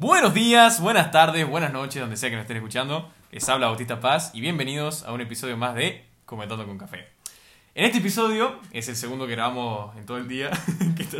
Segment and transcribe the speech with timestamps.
[0.00, 3.10] Buenos días, buenas tardes, buenas noches, donde sea que nos estén escuchando.
[3.32, 7.08] Les habla Bautista Paz y bienvenidos a un episodio más de Comentando con Café.
[7.74, 10.50] En este episodio, es el segundo que grabamos en todo el día,
[10.96, 11.18] que te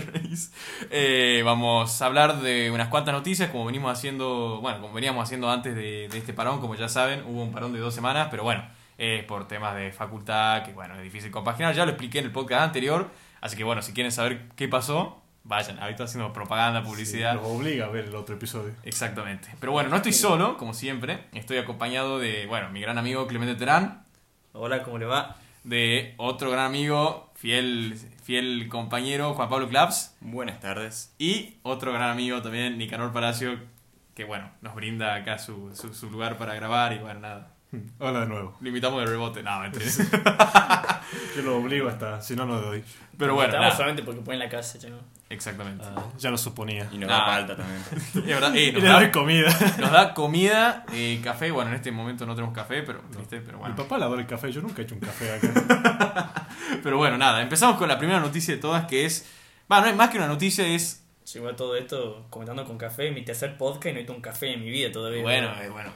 [0.93, 5.51] eh, vamos a hablar de unas cuantas noticias, como venimos haciendo, bueno, como veníamos haciendo
[5.51, 8.45] antes de, de este parón, como ya saben, hubo un parón de dos semanas, pero
[8.45, 8.63] bueno,
[8.97, 12.31] es por temas de facultad, que bueno, es difícil compaginar, ya lo expliqué en el
[12.31, 13.11] podcast anterior,
[13.41, 17.34] así que bueno, si quieren saber qué pasó, vayan, ahorita haciendo propaganda, publicidad.
[17.34, 18.75] Nos obliga a ver el otro episodio.
[18.82, 19.48] Exactamente.
[19.61, 21.25] Pero bueno, no estoy solo, como siempre.
[21.32, 24.04] Estoy acompañado de, bueno, mi gran amigo Clemente Terán,
[24.53, 25.36] Hola, ¿cómo le va?
[25.64, 31.14] de otro gran amigo, fiel, fiel compañero, Juan Pablo Claps, Buenas tardes.
[31.18, 33.58] y otro gran amigo también, Nicanor Palacio,
[34.14, 37.52] que bueno, nos brinda acá su, su, su lugar para grabar y bueno, nada.
[37.98, 38.56] Hola de nuevo.
[38.61, 39.84] Lo invitamos de rebote, nada, mentira.
[41.36, 42.83] Yo lo obligo hasta, si no, no doy.
[43.17, 43.77] Pero bueno, Estamos nada.
[43.77, 44.97] solamente porque ponen la casa, chico.
[45.31, 45.84] Exactamente.
[46.19, 46.89] Ya lo suponía.
[46.92, 47.14] Y nos Ah.
[47.14, 47.81] da falta también.
[48.14, 49.58] Es verdad, eh, Y nos, le doy da, comida.
[49.78, 53.41] nos da comida, eh, café, bueno, en este momento no tenemos café, pero, ¿viste?
[53.41, 53.74] pero bueno.
[53.74, 54.50] Mi papá le adora el café.
[54.52, 56.46] Yo nunca he hecho un café acá.
[56.83, 59.28] Pero bueno, nada, empezamos con la primera noticia de todas que es.
[59.69, 61.05] Bueno, no es más que una noticia, es.
[61.34, 64.22] Llegó a todo esto comentando con café, mi tercer podcast y no he hecho un
[64.22, 65.22] café en mi vida todavía.
[65.22, 65.91] Bueno, eh, bueno.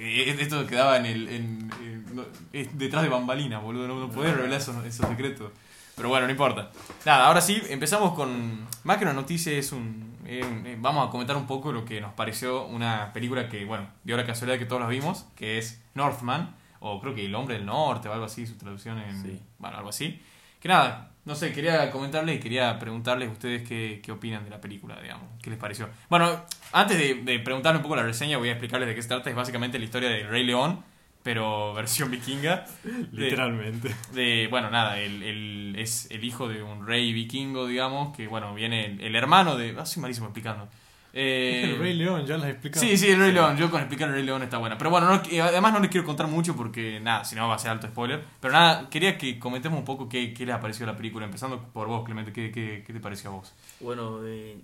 [0.00, 1.28] Eh, esto quedaba en el.
[1.28, 3.86] en- en- no, es detrás de bambalinas, boludo.
[3.86, 5.52] No, no podés revelar esos, esos secretos.
[5.96, 6.70] Pero bueno, no importa.
[7.04, 8.66] Nada, ahora sí, empezamos con.
[8.84, 10.16] Más que una noticia, es un.
[10.24, 13.86] eh, eh, vamos a comentar un poco lo que nos pareció una película que, bueno,
[14.04, 17.56] dio la casualidad que todos la vimos, que es Northman, o creo que El Hombre
[17.56, 19.22] del Norte, o algo así, su traducción en.
[19.22, 19.40] Sí.
[19.58, 20.20] Bueno, algo así.
[20.60, 24.50] Que nada, no sé, quería comentarles y quería preguntarles a ustedes qué, qué opinan de
[24.50, 25.88] la película, digamos, qué les pareció.
[26.08, 29.08] Bueno, antes de, de preguntarle un poco la reseña, voy a explicarles de qué se
[29.08, 29.30] trata.
[29.30, 30.82] Es básicamente la historia del Rey León,
[31.22, 32.64] pero versión vikinga.
[32.84, 33.94] De- Literalmente.
[34.12, 38.54] de, bueno, nada, el, el- es el hijo de un rey vikingo, digamos, que, bueno,
[38.54, 39.76] viene el, el hermano de...
[39.78, 40.68] Ah, soy malísimo explicando.
[41.12, 42.86] Eh, el Rey León, ya les he explicado.
[42.86, 43.56] Sí, sí, el Rey León.
[43.56, 44.78] Yo con explicar el Rey León está buena.
[44.78, 47.54] Pero bueno, no- y además no les quiero contar mucho porque, nada, si no va
[47.56, 48.22] a ser alto spoiler.
[48.40, 51.24] Pero nada, quería que comentemos un poco qué, qué les ha parecido la película.
[51.26, 53.52] Empezando por vos, Clemente, ¿qué, qué, qué te pareció a vos?
[53.80, 54.58] Bueno, eh,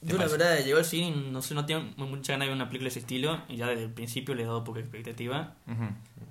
[0.00, 2.48] ¿Qué yo la verdad llegó al cine y no sé, no tengo mucha ganas de
[2.50, 4.80] ver una película de ese estilo y ya desde el principio le he dado poca
[4.80, 5.84] expectativa Ujú.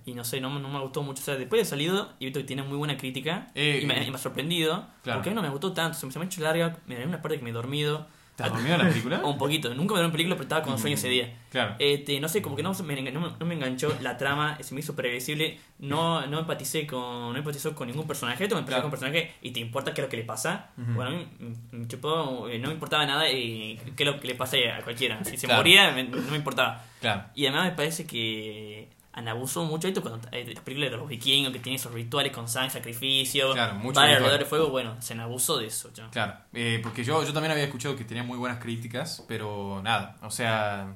[0.08, 1.22] y no sé, no, me- no me gustó mucho.
[1.22, 4.04] O sea, después de salido he visto que tiene muy buena crítica Eh, y, me,
[4.04, 5.20] y me ha sorprendido claro.
[5.20, 6.98] porque a mí no me gustó tanto, se me, se me ha hecho larga, me
[6.98, 8.08] da una parte que me he dormido.
[8.44, 9.20] ¿Te has dormido en la película?
[9.24, 11.34] Un poquito, nunca me dormí en película pero estaba con sueño ese día.
[11.52, 11.76] Claro.
[11.80, 14.74] Este, no sé, como que no me, no, me- no me enganchó la trama, se
[14.74, 18.82] me hizo previsible, no, no empaticé con, no empatizó con ningún personaje, tú me empatizó
[18.82, 18.82] Claro.
[18.84, 20.70] con un personaje y te importa qué es lo que le pasa.
[20.78, 20.94] Ujú.
[20.94, 21.28] Bueno, a mí
[21.72, 24.58] me- me chupó, eh, no me importaba nada y qué es lo que le pasa
[24.78, 25.24] a cualquiera.
[25.24, 25.62] Si se Claro.
[25.62, 26.84] moría, me- no me importaba.
[27.02, 27.24] Claro.
[27.36, 31.08] Y además me parece que han abusado mucho esto cuando eh, las películas de los
[31.10, 34.96] vikingos que tienen esos rituales con sangre, sacrificio, Claro, mucho vale alrededor de fuego, bueno,
[35.02, 35.92] se han abusó de eso.
[35.94, 36.10] ya.
[36.10, 40.16] Claro, eh, porque yo, yo también había escuchado que tenía muy buenas críticas, pero nada,
[40.22, 40.96] o sea,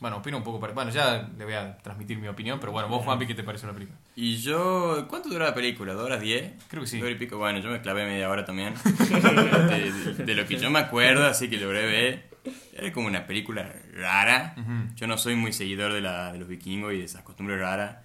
[0.00, 2.88] bueno, opino un poco, pare- bueno, ya le voy a transmitir mi opinión, pero bueno,
[2.88, 3.96] vos Juanpi, ¿qué te pareció la película?
[4.16, 5.06] Y yo.
[5.08, 5.94] ¿Cuánto dura la película?
[5.94, 6.52] ¿Dos horas diez?
[6.68, 6.98] Creo que sí.
[6.98, 7.38] Dos horas y pico.
[7.38, 8.74] Bueno, yo me clavé media hora también.
[8.84, 12.31] de, de lo que yo me acuerdo, así que logré ver.
[12.74, 14.54] Era como una película rara.
[14.96, 17.98] Yo no soy muy seguidor de, la, de los vikingos y de esas costumbres raras.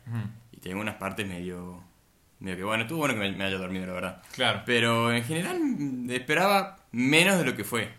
[0.52, 1.84] Y tengo unas partes medio.
[2.40, 4.24] medio que bueno, estuvo bueno que me, me haya dormido, la verdad.
[4.34, 4.62] Claro.
[4.66, 5.60] Pero en general
[6.10, 7.90] esperaba menos de lo que fue.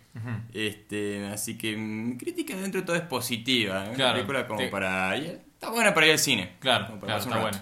[0.52, 3.84] Este, así que mi crítica dentro de todo es positiva.
[3.86, 6.52] Es Claro, una película como te- para Está buena para ir al cine.
[6.60, 7.58] Claro, claro, está rato.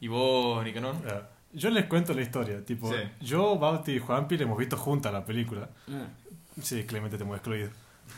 [0.00, 0.96] ¿Y vos, Nicanor?
[1.08, 2.64] Ah, Yo les cuento la historia.
[2.64, 2.98] Tipo, Sí.
[3.20, 5.68] yo, Bauti y Juanpi le hemos visto juntas la película.
[5.90, 6.06] Ah,
[6.62, 7.70] Sí, Clemente te hemos excluido.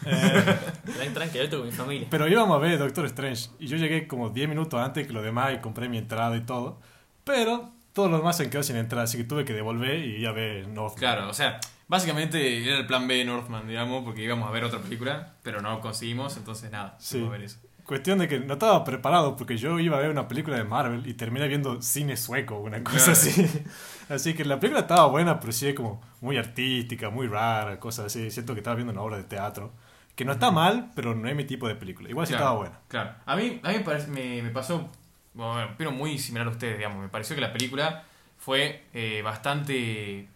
[0.07, 2.07] Eh, Tranqui, esto con mi familia.
[2.11, 3.51] pero íbamos a ver Doctor Strange.
[3.59, 6.41] Y yo llegué como 10 minutos antes que los demás y compré mi entrada y
[6.43, 6.79] todo.
[7.25, 10.17] Pero todos los demás se han quedado sin entrada, así que tuve que devolver y
[10.17, 10.99] ir a ver Northman.
[10.99, 14.65] Claro, o sea, básicamente era el plan B de Northman, digamos, porque íbamos a ver
[14.65, 17.25] otra película, pero no conseguimos, entonces nada, Sí.
[17.25, 17.59] a ver eso.
[17.91, 21.09] Cuestión de que no estaba preparado porque yo iba a ver una película de Marvel
[21.09, 23.45] y terminé viendo cine sueco, una cosa así.
[24.09, 28.31] Así que la película estaba buena, pero sí como muy artística, muy rara, cosas así.
[28.31, 29.73] Siento que estaba viendo una obra de teatro.
[30.15, 32.09] Que no está mal, pero no es mi tipo de película.
[32.09, 32.79] Igual sí Claro, estaba buena.
[32.87, 33.11] Claro.
[33.27, 34.89] A mí, a mí me, me pasó,
[35.35, 37.03] bueno, pero muy similar a ustedes, digamos.
[37.03, 38.05] Me pareció que la película
[38.39, 40.29] fue eh, bastante...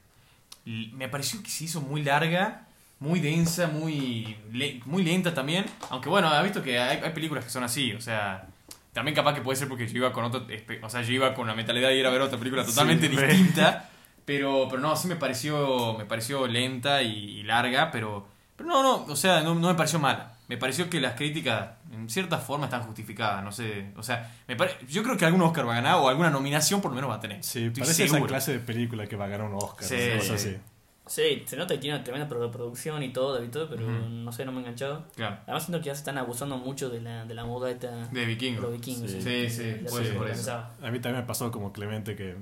[0.64, 2.66] Me pareció que se hizo muy larga,
[3.04, 5.64] muy densa, muy, le- muy lenta también.
[5.90, 8.46] Aunque bueno, ha visto que hay, hay películas que son así, o sea...
[8.92, 11.48] También capaz que puede ser porque yo iba con espe- o sea, yo iba con
[11.48, 13.90] la mentalidad de ir a ver otra película totalmente Sí, distinta,
[14.24, 18.24] pero, pero no, sí me pareció, me pareció lenta y, y larga, pero,
[18.54, 20.34] pero no, no, o sea, no, no me pareció mala.
[20.46, 24.54] Me pareció que las críticas, en cierta forma, están justificadas, no sé, o sea, me
[24.54, 27.10] pare- yo creo que algún Oscar va a ganar o alguna nominación por lo menos
[27.10, 27.42] va a tener.
[27.42, 28.18] Sí, Estoy parece seguro.
[28.18, 29.88] esa clase de película que va a ganar un Oscar.
[29.88, 30.32] Sí, sí.
[30.32, 30.56] así.
[31.06, 34.32] Sí, se nota que tiene una tremenda pro- producción y todo, y todo pero no
[34.32, 35.04] sé, no me he enganchado.
[35.14, 35.36] Claro.
[35.44, 38.24] Además siento que ya se están abusando mucho de la, de la moda esta De
[38.24, 38.62] vikingos.
[38.62, 39.10] los vikingos.
[39.10, 39.20] Sí.
[39.20, 40.52] Sí, sí, puede se ser por eso.
[40.54, 42.36] A mí también me pasó como Clemente que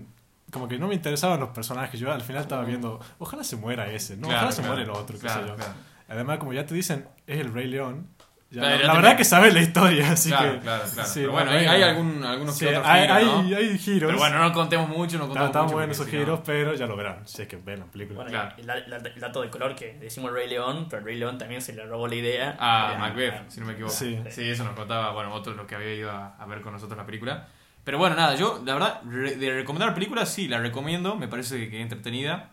[0.52, 1.98] como que no me interesaban los personajes.
[1.98, 4.76] Yo al final estaba viendo, ojalá se muera ese, no, Claro, ojalá se claro.
[4.76, 5.56] muera el otro, qué sé yo.
[5.56, 5.72] claro.
[6.08, 8.06] Además, como ya te dicen, es el Rey León.
[8.52, 10.58] Ya Claro, la verdad que sabes la historia, así claro, que...
[10.60, 11.08] claro, claro.
[11.08, 13.56] sí, Pero bueno, hay, hay algún, algunos Sí, que otros hay, giros, hay, ¿no?
[13.56, 14.06] hay giros.
[14.08, 16.96] Pero bueno, no contemos mucho, no contemos están buenos esos no- giros, pero ya lo
[16.96, 18.16] verán, si es que ven la película.
[18.22, 18.54] Bueno, Claro.
[18.58, 21.72] el, el- el dato de color que decimos Rey León, pero Rey León también se
[21.72, 22.56] le robó la idea.
[22.60, 23.94] Ah, Eh, Macbeth, ah, si no me equivoco.
[23.94, 24.18] Sí.
[24.30, 24.48] Sí.
[24.48, 26.96] eso nos contaba, bueno, otro de los que había ido a, a ver con nosotros
[26.98, 27.48] la película.
[27.84, 31.68] Pero bueno, nada, yo, la verdad, re- de recomendar películas, sí, la recomiendo, me parece
[31.68, 32.50] que, es entretenida.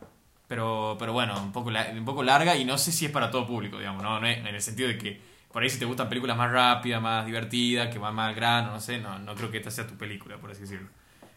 [0.48, 3.30] Pero, pero bueno, un poco, la- un poco larga y no sé si es para
[3.30, 4.20] todo público, digamos, ¿no?
[4.20, 7.02] No es- en el sentido de que por ahí si te gustan películas más rápidas,
[7.02, 9.88] más divertidas, que van más al grano, no sé, no, no creo que esta sea
[9.88, 10.88] tu película, por así decirlo.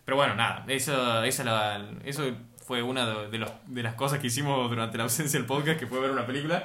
[0.04, 2.24] Pero bueno, nada, eso, esa la- eso
[2.66, 5.86] fue una de, los- de las cosas que hicimos durante la ausencia del podcast, que
[5.86, 6.64] fue ver una película.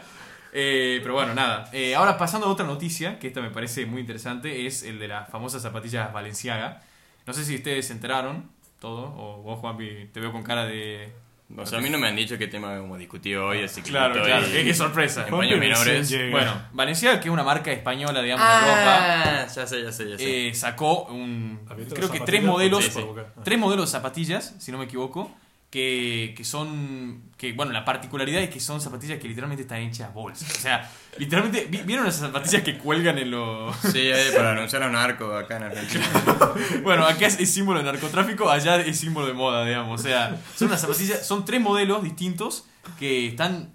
[0.53, 1.69] Eh, pero bueno, nada.
[1.73, 5.07] Eh, ahora pasando a otra noticia, que esta me parece muy interesante, es el de
[5.09, 6.81] las famosas zapatillas Valenciaga.
[7.25, 8.49] No sé si ustedes se enteraron
[8.79, 11.11] todo, o vos, Juanpi, te veo con cara de...
[11.55, 13.89] O sea, a mí no me han dicho qué tema hemos discutido hoy, así que
[13.89, 15.25] Claro, claro, qué, qué sorpresa.
[15.27, 16.13] en paños menores.
[16.31, 20.09] Bueno, Valenciaga, que es una marca española, digamos, de ropa, Ah, ya sé, ya sé,
[20.09, 20.47] ya sé.
[20.49, 21.61] eh, sacó un...
[21.69, 23.05] ¿Has visto Creo que tres modelos, Sí, sí.
[23.45, 25.31] tres modelos de zapatillas, si no me equivoco,
[25.69, 30.09] que, que son, que bueno, la particularidad es que son zapatillas que literalmente están hechas
[30.09, 30.45] a bolsa.
[30.49, 33.75] O sea, literalmente, ¿vi- ¿vieron esas zapatillas que cuelgan en los...
[33.77, 36.05] Sí, eh, para anunciar a un arco acá en Argentina.
[36.83, 39.99] Bueno, acá es, es símbolo de narcotráfico, allá es símbolo de moda, digamos.
[39.99, 42.65] O sea, son unas zapatillas, son tres modelos distintos
[42.97, 43.73] que están...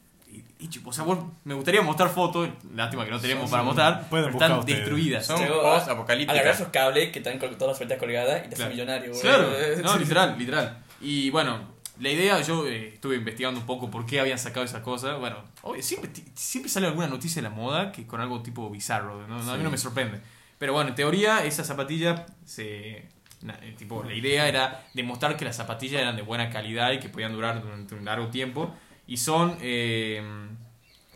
[0.85, 4.53] O sea, vos- me gustaría mostrar fotos, lástima que no tenemos para mostrar, pero están
[4.53, 4.79] ustedes.
[4.79, 5.27] destruidas.
[5.27, 6.47] Son post a- Agarrar apocalípticas.
[6.55, 8.71] esos cables que están con todas las sueltas colgadas y te Claro.
[8.71, 9.21] millonario, güey.
[9.23, 9.51] Claro,
[9.83, 10.79] no, literal, literal.
[11.01, 11.72] Y bueno,
[12.03, 15.19] la idea, yo eh, estuve investigando un poco por qué habían sacado esas cosas.
[15.19, 18.69] Bueno, obvio, siempre, ti- siempre sale alguna noticia de la moda que con algo tipo
[18.71, 19.27] bizarro, A
[19.57, 20.21] mí no me sorprende.
[20.59, 23.09] Pero bueno, en teoría, esas zapatillas se.
[23.43, 26.99] na- eh, tipo, la idea era demostrar que las zapatillas eran de buena calidad y
[27.01, 28.75] que podían durar durante un largo tiempo.
[29.07, 29.57] Y son.
[29.61, 30.23] eh,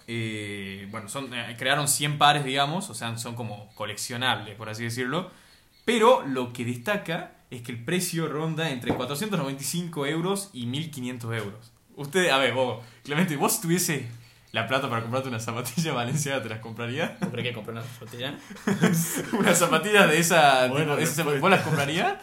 [0.08, 4.84] eh, bueno, son, eh, crearon 100 pares, digamos, o sea, son como coleccionables, por así
[4.84, 5.30] decirlo.
[5.84, 11.72] Pero lo que destaca es que el precio ronda entre 495 euros y 1500 euros.
[11.96, 14.08] Usted, a ver, vos, Clemente, vos si tuviese
[14.52, 17.12] la plata para comprarte una zapatilla valenciana, ¿te las comprarías?
[17.20, 18.34] ¿No crees que compré una zapatilla?
[19.38, 21.25] ¿Unas zapatillas de esa, Buena tipo, esa-.
[21.25, 22.14] ¿Vos las comprarías?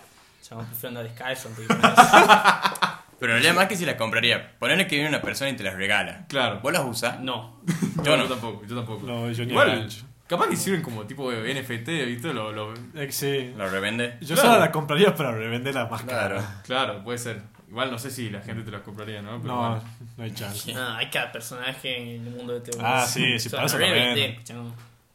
[0.52, 1.50] Vamos prefiero andar descalzo.
[1.50, 1.66] antes
[3.20, 4.58] Pero en realidad más que si las compraría.
[4.60, 6.26] Ponerle que viene una persona y te las regala.
[6.28, 6.60] Claro.
[6.62, 7.60] ¿Vos las que- No.
[8.04, 8.24] Yo no.
[8.24, 9.08] yo tampoco, yo tampoco.
[9.08, 9.90] No, yo ni Igual.
[10.28, 12.34] Capaz que sirven como tipo de NFT, ¿viste?
[12.34, 13.54] Lo, lo- Eh, sí.
[13.58, 14.18] ¿Las revende?
[14.22, 14.42] Yo Claro.
[14.50, 16.36] solo la compraría para revenderla más Claro.
[16.38, 16.62] cara.
[16.66, 17.42] Claro, puede ser.
[17.70, 19.42] Igual no sé si la gente te las compraría, ¿no?
[19.42, 19.84] Pero No, bueno.
[20.18, 20.74] no hay chance.
[20.74, 23.86] No, hay cada personaje en el mundo de este Ah, sí, sí, para eso lo
[23.90, 24.38] venden.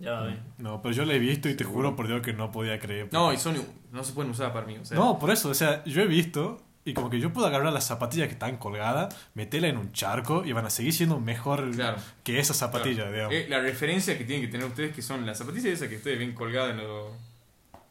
[0.01, 0.39] Ya va a ver.
[0.59, 3.09] No, pero yo la he visto y te juro por Dios que no podía creer.
[3.13, 3.57] No, y son,
[3.91, 4.77] no se pueden usar para mí.
[4.79, 7.47] O sea, No, por eso, o sea, yo he visto y como que yo puedo
[7.47, 11.21] agarrar las zapatillas que están colgadas, meterla en un charco y van a seguir siendo
[11.21, 11.97] mejor Claro.
[12.25, 13.13] que esas zapatillas, Claro.
[13.13, 13.35] digamos.
[13.35, 16.19] Eh, la referencia que tienen que tener ustedes que son las zapatillas esas que ustedes
[16.19, 17.13] ven colgadas en los,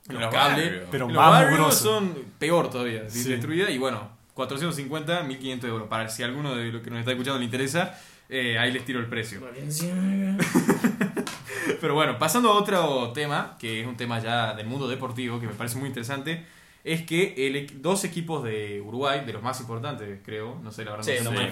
[0.10, 0.82] en los los cables.
[0.92, 1.82] Pero más los mugrosas.
[1.82, 3.24] son peor todavía, ¿sí?
[3.24, 3.30] Sí.
[3.30, 3.70] destruidas.
[3.72, 5.88] Y bueno, 450, 1500 euros.
[5.88, 7.98] Para si a alguno de los que nos está escuchando le interesa,
[8.30, 9.42] eh, ahí les tiro el precio.
[11.82, 15.48] Pero bueno, pasando a otro tema, que es un tema ya del mundo deportivo, que
[15.48, 16.45] me parece muy interesante,
[16.94, 20.92] es que el, dos equipos de Uruguay, de los más importantes, creo, no sé la
[20.92, 21.50] verdad, Sí, no más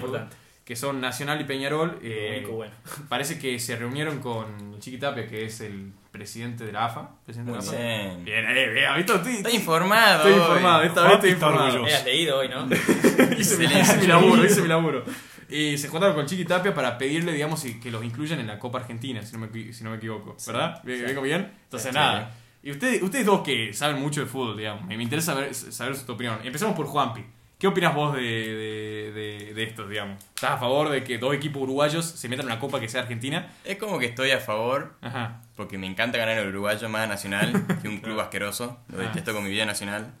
[0.64, 2.72] que son Nacional y Peñarol, eh, único bueno.
[3.08, 7.08] parece que se reunieron con Chiqui Tapia, que es el presidente de la AFA.
[7.24, 7.82] Presidente Muy de la AFA.
[7.84, 8.24] bien.
[8.24, 9.14] Bien, eh, bien, ¿has visto?
[9.14, 10.28] Estoy, Está informado.
[10.28, 11.86] estoy informado, esta vez estoy informado.
[11.86, 12.66] Eh, has leído hoy, ¿no?
[13.38, 15.04] hice, mi, hice mi laburo, hice mi laburo.
[15.48, 18.80] Y se juntaron con Chiqui Tapia para pedirle, digamos, que los incluyan en la Copa
[18.80, 20.36] Argentina, si no me, si no me equivoco.
[20.44, 20.80] ¿Verdad?
[20.82, 21.52] ¿Ve- ¿Vengo bien?
[21.62, 21.94] Entonces, Sí.
[21.94, 22.34] nada.
[22.66, 26.10] Y ustedes, ustedes dos que saben mucho de fútbol, digamos, me interesa ver- saber su
[26.10, 26.40] opinión.
[26.42, 27.24] Empecemos por Juanpi.
[27.60, 30.18] ¿Qué opinas vos de, de, de, de esto, digamos?
[30.34, 33.02] ¿Estás a favor de que dos equipos uruguayos se metan en una copa que sea
[33.02, 33.52] argentina?
[33.64, 35.42] Es como que estoy a favor, Ajá.
[35.54, 38.78] porque me encanta ganar el uruguayo más nacional que un club asqueroso.
[38.88, 39.02] Lo Ah.
[39.04, 40.12] detesto con mi vida nacional.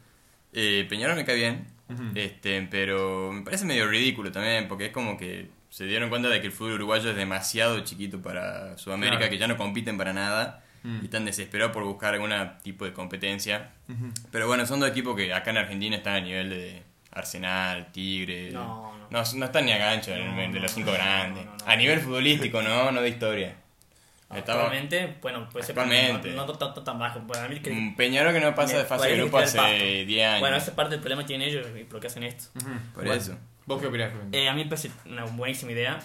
[0.52, 1.66] Eh, Peñarol me cae bien,
[2.14, 6.40] este, pero me parece medio ridículo también, porque es como que se dieron cuenta de
[6.40, 9.30] que el fútbol uruguayo es demasiado chiquito para Sudamérica, Claro.
[9.32, 10.62] que ya no compiten para nada.
[10.86, 10.98] Mm.
[11.02, 13.72] Y están desesperados por buscar algún tipo de competencia.
[14.30, 18.50] Pero bueno, son dos equipos que acá en Argentina están a nivel de Arsenal, Tigre.
[18.52, 19.06] No, no.
[19.10, 21.44] No, no están ni a gancho en el- No, de los cinco grandes.
[21.44, 21.66] no, no, no.
[21.66, 23.56] A nivel futbolístico, no, no de historia.
[24.34, 26.30] Estaba Actualmente, bueno, puede ser Actualmente.
[26.34, 27.20] no, no tanto tan bajo.
[27.20, 29.72] Mí que un Peñarol que no pasa de fase de grupo hace pasto.
[29.76, 30.40] 10 años.
[30.40, 32.50] Bueno, esa parte del problema que tienen ellos y por qué hacen esto.
[32.94, 33.12] Por Bueno.
[33.20, 33.38] eso.
[33.66, 34.12] ¿Vos qué opinás?
[34.32, 35.98] Eh, a mí me parece una buenísima idea,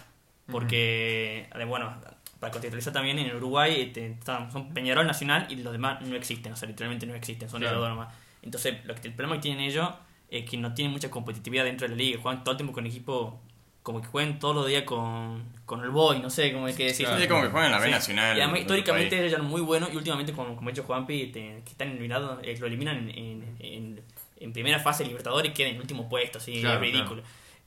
[0.51, 1.95] porque, eh, bueno,
[2.41, 6.51] para contextualizar también, en Uruguay este, están- son Peñarol Nacional y los demás no existen,
[6.51, 7.79] o sea, literalmente no existen, son Claro.
[7.79, 8.13] dos nomás.
[8.41, 9.87] Entonces, lo que, el problema que tienen ellos
[10.29, 12.85] es que no tienen mucha competitividad dentro de la liga, juegan todo el tiempo con
[12.85, 13.39] equipo,
[13.83, 16.85] como que juegan todos los días con, con el boy, no sé cómo hay que
[16.85, 17.05] decir.
[17.05, 17.21] Claro.
[17.21, 17.91] Sí, como que juegan en la B Sí.
[17.91, 18.37] Nacional.
[18.37, 21.61] Y además, históricamente ellos eran muy buenos y últimamente, como, como ha hecho Juanpi, este,
[21.63, 24.01] que están eliminados, eh, lo eliminan en, en, en-
[24.39, 27.21] en primera fase de Libertadores y quedan en el último puesto, así, Claro, es ridículo.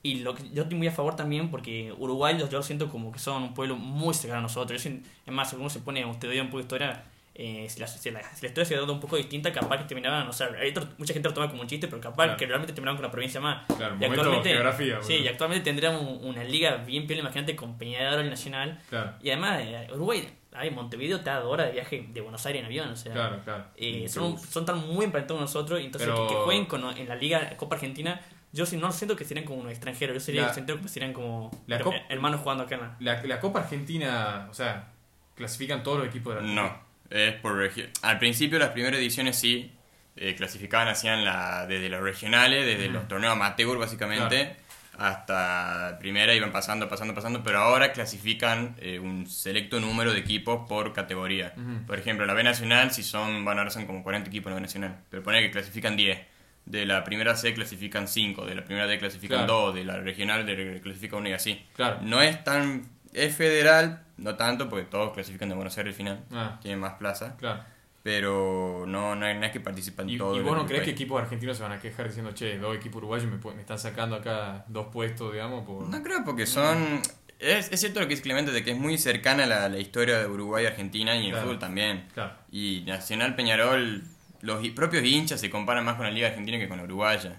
[0.05, 3.11] Y lo que, yo estoy muy a favor también porque Uruguay yo, lo siento como
[3.11, 4.83] que son un pueblo muy cercano a nosotros.
[4.83, 7.79] Yo es más, si uno se pone, usted dio un poco de historia, eh, si,
[7.79, 10.27] la, si, la, si la historia se ha dado un poco distinta, capaz que terminaban,
[10.27, 12.37] o sea, hay otro- mucha gente lo toma como un chiste, pero capaz Claro.
[12.37, 13.65] que realmente terminaban con una provincia más.
[13.75, 18.29] Claro, Y momento geografía, Sí, y actualmente tendríamos una liga bien piel, imagínate, con Peñarol
[18.29, 18.79] Nacional.
[18.89, 22.45] Claro, Y además, eh, Uruguay, ay, Montevideo te da dos horas de viaje de Buenos
[22.45, 23.11] Aires en avión, o sea.
[23.11, 23.65] claro, claro.
[23.75, 27.15] eh, son, son tan muy emparentados nosotros, entonces Pero- que, que jueguen con, en la
[27.15, 28.21] Liga Copa Argentina,
[28.55, 31.13] yo sí no siento que serían como unos extranjeros, yo sería La- siento que serían
[31.13, 32.95] como la hermanos jugando acá en la.
[32.99, 34.87] La, la Copa Argentina, o sea,
[35.35, 37.89] clasifican todos los equipos de la No, es por región.
[38.01, 39.71] Al principio, las primeras ediciones sí,
[40.15, 44.55] eh, clasificaban, hacían la, desde los regionales, desde los torneos amateur básicamente,
[44.97, 50.67] hasta primera iban pasando, pasando, pasando, pero ahora clasifican eh, un selecto número de equipos
[50.67, 51.53] por categoría.
[51.85, 54.55] Por ejemplo, la B Nacional, si son, van ahora son como 40 equipos en la
[54.55, 56.34] B Nacional, pero poner que clasifican 10.
[56.65, 59.67] De la primera C clasifican 5, de la primera D clasifican Claro.
[59.67, 61.65] 2, de la regional de, clasifica 1 y así.
[61.75, 61.99] Claro.
[62.01, 62.89] No es tan...
[63.13, 66.23] Es federal, no tanto, porque todos clasifican de Buenos Aires al final.
[66.31, 66.59] Ah.
[66.61, 67.37] Tienen más plaza.
[67.37, 67.63] Claro.
[68.03, 70.37] Pero no, no, es- que participan ¿Y, todos.
[70.37, 72.97] y vos no crees que equipos argentinos se van a quejar diciendo, che, dos equipos
[72.97, 75.65] uruguayos me, me están sacando acá dos puestos, digamos?
[75.65, 75.87] Por...
[75.87, 77.01] No creo, porque son...
[77.39, 80.19] Es, es cierto lo que dice Clemente, de que es muy cercana la, la historia
[80.19, 81.45] de Uruguay y Argentina y en Claro.
[81.45, 82.07] fútbol también.
[82.13, 82.33] Claro.
[82.51, 84.03] Y Nacional Peñarol,
[84.45, 87.35] los propios hinchas se comparan más con la Liga Argentina que con la Uruguaya.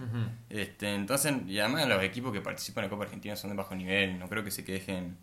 [0.50, 3.74] Este Entonces, y además los equipos que participan en la Copa Argentina son de bajo
[3.74, 5.16] nivel, no creo que se quejen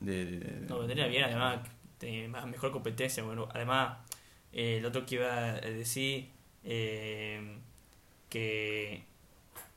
[0.00, 0.24] de...
[0.26, 1.60] de- de- No, vendría bien, además,
[2.00, 3.22] de más, mejor competencia.
[3.22, 3.98] Bueno, además,
[4.52, 6.28] eh, el otro que iba a decir
[6.64, 7.58] eh,
[8.28, 9.04] que.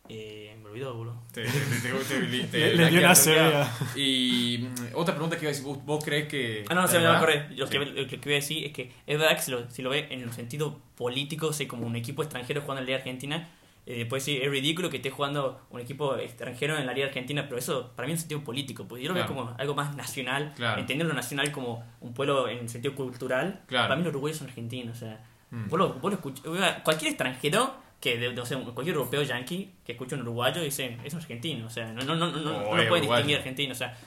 [0.09, 1.21] Eh, me olvidó, boludo.
[1.31, 3.71] Te, te, te, te- te- Le, te- le dio una severa.
[3.95, 6.65] Y mm, otra pregunta que iba a decir, ¿vos, crees que...
[6.69, 7.17] Ah, no, no, se me ¿verdad?
[7.17, 7.47] acordé.
[7.55, 9.81] Lo, que, lo que voy a decir es que es verdad que si lo, si
[9.81, 12.97] lo ve en el sentido político, sé como un equipo extranjero jugando en la Liga
[12.99, 13.49] Argentina,
[13.87, 17.45] eh, puede decir, es ridículo que esté jugando un equipo extranjero en la Liga Argentina,
[17.47, 19.27] pero eso para mí es un sentido político, pues yo lo Claro.
[19.33, 20.79] veo como algo más nacional, Claro.
[20.81, 23.61] entendiendo lo nacional como un pueblo en sentido cultural.
[23.67, 23.85] Claro.
[23.87, 25.69] Para mí los uruguayos son argentinos, o sea, Mm.
[25.69, 29.71] vos lo, vos lo escuch- oiga, cualquier extranjero que, de- no sé, cualquier europeo yankee
[29.85, 32.57] que escuche un uruguayo dice, es un argentino, o sea, no, no, no, no, no,
[32.69, 33.97] O no puede distinguir argentino, o sea,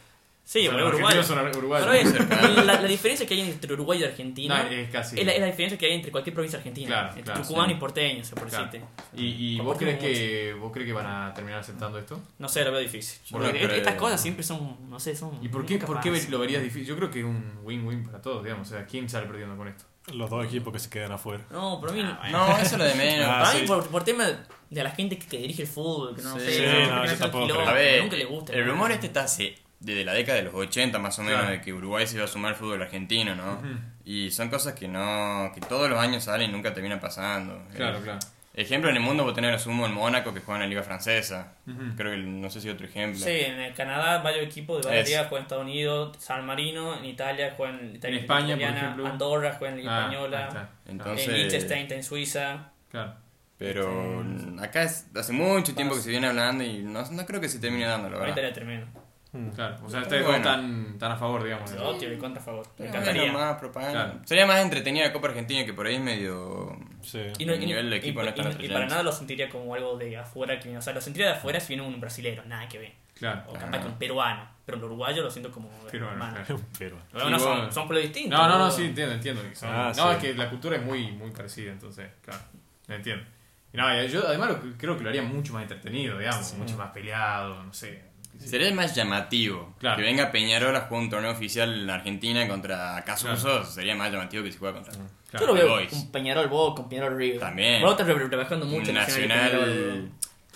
[0.45, 1.23] sí, O sea, uruguayo.
[1.23, 1.89] son uruguayos.
[2.29, 5.33] Pero la, la diferencia que hay entre Uruguay y Argentina No, es casi- es, la,
[5.33, 6.87] es la diferencia que hay entre cualquier provincia argentina.
[6.89, 7.73] Claro, entre claro, Tucumán sí.
[7.75, 8.71] y porteño, o sea, por Claro.
[9.17, 12.21] ¿Y, y vos crees que vos crees que van a terminar aceptando esto?
[12.39, 13.19] No sé, lo veo difícil.
[13.31, 15.39] Porque pero- estas cosas siempre son, no sé, son...
[15.45, 16.87] ¿Y por qué, por qué lo verías difícil?
[16.87, 18.69] Yo creo que es un win-win para todos, digamos.
[18.69, 19.85] O sea, ¿quién sale perdiendo con esto?
[20.15, 21.45] Los dos equipos que se quedan afuera.
[21.51, 22.03] No, pero a mí...
[22.33, 23.27] No, eso es lo de menos.
[23.29, 23.67] Ah, para mí, sí.
[23.67, 24.25] por, por tema
[24.71, 27.17] de la gente que, que dirige el fútbol, que no, Sí, sé, no, quiere yo
[27.19, 28.53] tampoco A ver, nunca le gusta.
[28.53, 28.73] el ¿no?
[28.73, 31.53] rumor este está hace, desde la década de los 80 más o menos Claro.
[31.57, 33.63] de que Uruguay se iba a sumar al fútbol argentino, ¿no?
[34.05, 37.63] Y son cosas que no que todos los años salen y nunca terminan pasando.
[37.75, 38.19] Claro, Eh, claro.
[38.61, 40.83] Ejemplo en el mundo vos tenés a Sumo en Mónaco que juega en la liga
[40.83, 41.53] francesa.
[41.97, 43.21] Creo que no sé si otro ejemplo.
[43.21, 45.11] Sí, en el Canadá varios equipos de varias Es.
[45.11, 48.77] ligas juegan en Estados Unidos, San Marino, en Italia juegan en Italia En España, por
[48.77, 49.07] ejemplo.
[49.07, 50.69] Andorra juegan en Liga Ah, Española.
[50.87, 52.71] Entonces- en Liechtenstein está en Suiza.
[52.91, 53.15] Claro.
[53.59, 54.25] Pero
[54.61, 57.59] acá es, hace mucho tiempo que se viene hablando y no, no creo que se
[57.59, 58.45] termine dando, la Ahorita verdad.
[58.51, 58.87] era tremendo.
[58.87, 58.98] Mm.
[59.55, 59.77] Claro.
[59.85, 60.39] O sea, ustedes bueno.
[60.39, 61.71] están, tan a favor, digamos.
[61.75, 62.67] Yo tiro el contra a favor.
[62.67, 63.23] Me Pero encantaría.
[63.25, 64.05] bueno, más propaganda.
[64.05, 64.21] Claro.
[64.25, 66.79] Sería más entretenida la Copa Argentina que por ahí es medio...
[67.03, 67.21] Sí.
[67.39, 69.49] Y, no- El y- nivel de equipo y- no tan y- para nada lo sentiría
[69.51, 70.59] como algo de afuera.
[70.59, 72.93] Que, o sea, lo sentiría de afuera si viene un brasilero, nada que ver.
[73.15, 73.43] Claro.
[73.49, 74.49] O capaz que un peruano.
[74.65, 75.69] Pero el uruguayo lo siento como.
[75.91, 76.45] Peruano, hermano.
[76.79, 76.97] claro.
[77.13, 78.39] Bueno, son, son pueblos distintos.
[78.39, 79.43] No, no, no, sí, entiendo, entiendo.
[79.43, 80.17] que son- Ah, no, sí.
[80.17, 82.41] es que la cultura es muy, muy parecida, entonces, claro,
[82.89, 83.25] entiendo.
[83.73, 86.77] Y no, yo además lo, que- creo que lo haría mucho más entretenido, digamos, mucho
[86.79, 88.03] más peleado, no sé.
[88.39, 89.75] Sería más llamativo.
[89.79, 89.97] Claro.
[89.97, 94.43] Que venga Peñarol a jugar un torneo oficial en Argentina contra Casuso sería más llamativo
[94.45, 94.93] que si juega contra
[95.31, 95.47] Claro.
[95.47, 95.93] Yo lo veo Boys.
[95.93, 97.41] un Peñarol Boca, un Peñarol River.
[97.41, 97.83] También.
[97.83, 99.39] Vos estás rebajando mucho un el Nacional.
[99.53, 100.11] Nacional.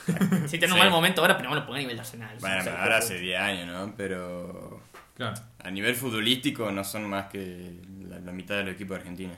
[0.07, 0.49] Peñarol.
[0.49, 0.85] Sí, tiene un Sí.
[0.85, 2.37] mal momento ahora, pero no lo ponga a nivel nacional.
[2.41, 3.95] Bueno, O sea, ahora hace 10 años, ¿no?
[3.97, 4.81] Pero
[5.17, 5.35] Claro.
[5.63, 7.75] a nivel futbolístico no son más que
[8.09, 9.35] la, la mitad del equipo de Argentina.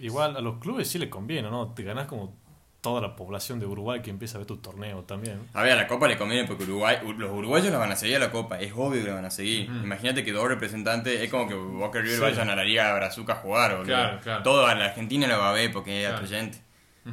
[0.00, 1.68] Igual a los clubes sí les conviene, ¿no?
[1.72, 2.36] Te ganás como
[2.84, 5.40] toda la población de Uruguay que empieza a ver tu torneo también.
[5.54, 7.96] A ver, a la Copa le conviene porque Uruguay, u- los uruguayos la van a
[7.96, 8.60] seguir a la Copa.
[8.60, 9.64] Es obvio que la van a seguir.
[9.64, 12.22] Imagínate que dos representantes, es como que Boca y River Sí.
[12.22, 13.70] vayan a la Liga de Brazuca a jugar.
[13.72, 13.86] boludo.
[13.86, 14.42] Claro, claro.
[14.44, 16.22] Todo a la Argentina lo va a ver porque es Claro.
[16.24, 16.58] atrayente.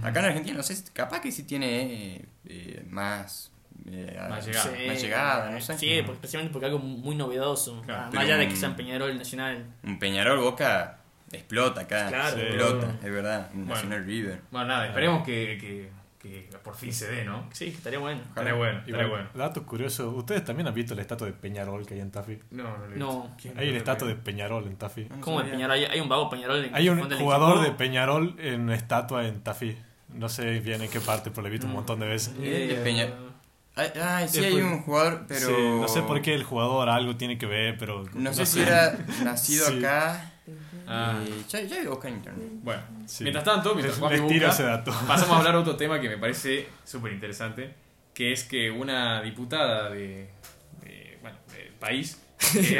[0.04, 3.52] Acá en Argentina, no sé, capaz que sí tiene eh, eh, más
[3.90, 4.70] eh, Más llegada.
[4.78, 5.78] Sí, más llegada, no sé.
[5.78, 7.82] Sí, porque- especialmente porque algo muy novedoso.
[7.82, 9.66] Claro, más allá de un- que sea en Peñarol Nacional.
[9.84, 11.00] Un Peñarol Boca
[11.38, 12.08] explota acá.
[12.10, 12.38] Claro.
[12.38, 13.50] explota, es verdad.
[13.54, 13.98] Un Bueno.
[14.00, 14.42] River.
[14.52, 17.48] Bueno, nada, esperemos que, que, que por fin se dé, ¿no?
[17.52, 18.22] Sí, estaría bueno.
[18.28, 19.30] Estaría bueno, estaría bueno.
[19.34, 22.38] dato curioso, ¿ustedes también han visto la estatua de Peñarol que hay en Tafí?
[22.52, 23.22] No, no, lo he No.
[23.24, 23.36] visto.
[23.42, 24.16] ¿Quién Hay no una estatua de?
[24.16, 25.06] Peñarol en Tafí.
[25.20, 25.78] ¿Cómo en Peñarol?
[25.90, 27.72] Hay, un vago Peñarol en Hay un jugador de.
[27.72, 29.78] Peñarol en una estatua en Tafí.
[30.14, 32.34] No sé bien en qué parte, pero lo he visto un montón de veces.
[32.42, 33.10] Eh, de Peña-
[33.74, 35.48] Ay, ay, sí, hay un jugador, pero.
[35.48, 38.04] Sí, no sé por qué el jugador algo tiene que ver, pero...
[38.14, 39.78] No sé si era nacido Sí.
[39.80, 40.31] acá.
[40.88, 42.48] Ah, Eh, ya, ya voy a buscar en internet.
[42.64, 42.82] bueno.
[43.06, 43.24] Sí.
[43.24, 44.92] Mientras tanto, mientras Les- Juan les busca, tiro ese dato.
[45.08, 47.74] pasamos a hablar de otro tema que me parece súper interesante,
[48.14, 50.30] que es que una diputada de,
[50.84, 52.22] de, bueno, del país,
[52.56, 52.80] eh,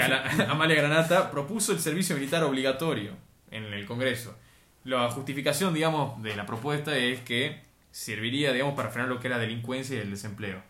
[0.50, 3.12] Amalia Granata, propuso el servicio militar obligatorio
[3.52, 4.38] en el Congreso.
[4.84, 9.32] La justificación, digamos, de la propuesta es que serviría, digamos, para frenar lo que es
[9.32, 10.64] la delincuencia y el desempleo.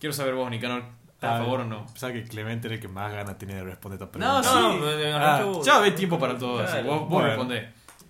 [0.00, 0.84] Quiero saber vos, Nicanor,
[1.22, 1.82] ¿estás a Ah, favor o no?
[1.82, 4.42] O sea que Clemente era el que más ganas tiene de responder esta No, pregunta.
[4.42, 4.54] sí.
[4.58, 6.86] No, no, de- Ah, arranque- Ya haber tiempo para todo, así, Claro.
[6.88, 7.28] vos, vos Bueno.
[7.28, 7.68] respondés.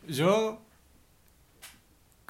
[0.09, 0.62] Yo...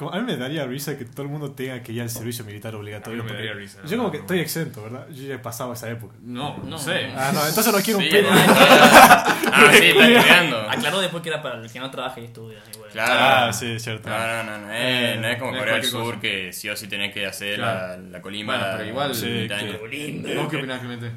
[0.03, 2.45] como- a mí me daría risa que todo el mundo tenga que ir al servicio
[2.45, 3.21] militar obligatorio.
[3.21, 4.23] A mí me porque daría risa, Yo como que no.
[4.25, 5.07] estoy exento, ¿verdad?
[5.11, 6.15] Yo ya he pasado esa época.
[6.23, 7.07] No, no, sé.
[7.17, 8.29] Ah, no, entonces no quiero un Sí, pelo.
[8.33, 10.71] ah, sí, está estudiando.
[10.71, 12.59] Aclaró después que era para el que no trabaja y estudia.
[12.73, 12.93] y bueno.
[12.93, 13.13] Claro.
[13.49, 14.09] Ah, sí, cierto.
[14.09, 16.21] No, no, no, no, es, no es como es Corea del Sur cosa.
[16.21, 18.03] que sí o sí tenés que hacer Claro.
[18.03, 18.57] la, la colimba.
[18.57, 20.37] Bueno, pero igual- Sí, 20 que-.
[20.37, 21.11] ¿Vos qué opinás, Clemente?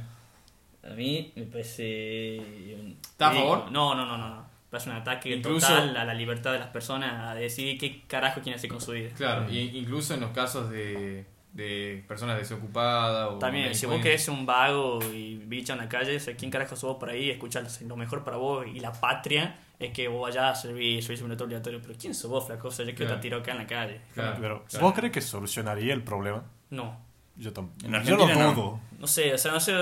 [0.84, 2.36] A mí me parece.
[2.38, 3.72] ¿Estás a Sí, favor?
[3.72, 4.45] No, no, no, no.
[4.76, 8.42] Parece un ataque Incluso- total a la libertad de las personas a decidir qué carajo
[8.42, 9.10] quieren hacer con su vida.
[9.16, 14.28] Claro, y incluso en los casos de, de personas desocupadas o También, si vos querés
[14.28, 17.30] un vago y bicha en la calle, o sea, ¿quién carajo sos vos por ahí?
[17.30, 21.26] Escucha lo mejor para vos y la patria es que vos vayas a servir servicio
[21.26, 21.80] militar obligatorio.
[21.82, 22.68] Pero ¿quién sos vos, flaco?
[22.68, 23.22] O sea, yo quiero Claro.
[23.22, 24.02] tirado acá en la calle.
[24.14, 24.86] Claro, Pero, claro.
[24.86, 26.44] ¿vos crees que solucionaría el problema?
[26.72, 27.00] No.
[27.38, 27.82] Yo tampoco.
[27.82, 28.54] Yo lo Argentina no.
[28.54, 28.80] dudo.
[29.00, 29.74] No sé, o sea, no sé.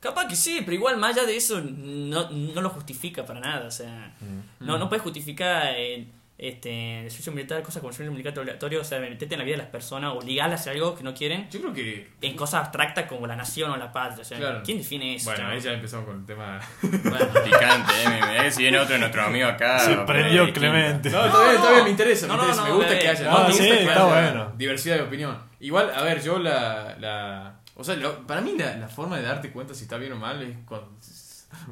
[0.00, 3.66] Capaz que sí, pero igual más allá de eso no, no lo justifica para nada.
[3.66, 4.12] O sea,
[4.60, 6.06] no, no puedes justificar eh,
[6.38, 9.44] este, el servicio militar, cosas como el servicio militar obligatorio, o sea, meterte en la
[9.44, 12.10] vida de las personas, obligarlas a hacer algo que no quieren, Yo creo que.
[12.20, 14.20] en cosas abstractas como la nación o la patria.
[14.20, 14.60] O sea, Claro.
[14.62, 15.30] ¿quién define eso?
[15.30, 15.52] Bueno, chavo?
[15.54, 16.60] ahí ya empezamos con el tema.
[16.82, 18.08] Bueno, Picante, eh.
[18.36, 19.78] me- que si viene otro de nuestros amigos acá.
[19.78, 20.52] Se prendió.
[20.52, 21.08] Clemente.
[21.10, 21.22] No,
[21.70, 22.62] bien, me interesa, me No, no, interesa.
[22.62, 23.00] no, me gusta bebé.
[23.02, 23.30] que haya.
[23.30, 24.52] No, me sí, que está haya bueno.
[24.58, 25.38] Diversidad de opinión.
[25.58, 26.96] Igual, a ver, yo la.
[27.00, 30.12] la o sea, lo- para mí la, la forma de darte cuenta si está bien
[30.12, 30.90] o mal es cuando.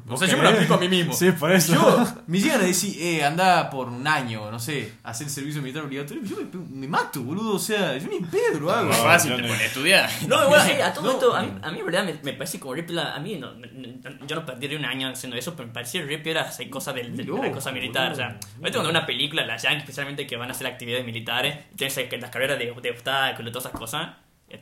[0.07, 1.13] O sea, yo me lo aplico a mí mismo.
[1.13, 1.73] Sí, por eso.
[1.73, 5.61] Yo, me llegan a decir, eh, anda por un año, no sé, hacer el servicio
[5.61, 6.23] militar obligatorio.
[6.23, 7.55] Yo me, me mato, boludo.
[7.55, 8.87] O sea, yo ni pedo lo hago.
[8.89, 10.09] Más No, fácil, yo te no- pones a estudiar.
[10.27, 11.11] No, igual, eh, a todo No.
[11.11, 13.13] esto, a mí, a mí en verdad me, me parece como re piola.
[13.13, 16.17] A mí, no, no- yo no perdería un año haciendo eso, pero me parecía re
[16.17, 18.11] piola hacer cosas del- de, de la cosa militar.
[18.13, 18.47] O sea, boludo.
[18.61, 22.17] ahorita cuando una película, las Yankees especialmente, que van a hacer actividades militares, tienes que
[22.17, 24.09] las carreras de, de obstáculos y todas esas cosas,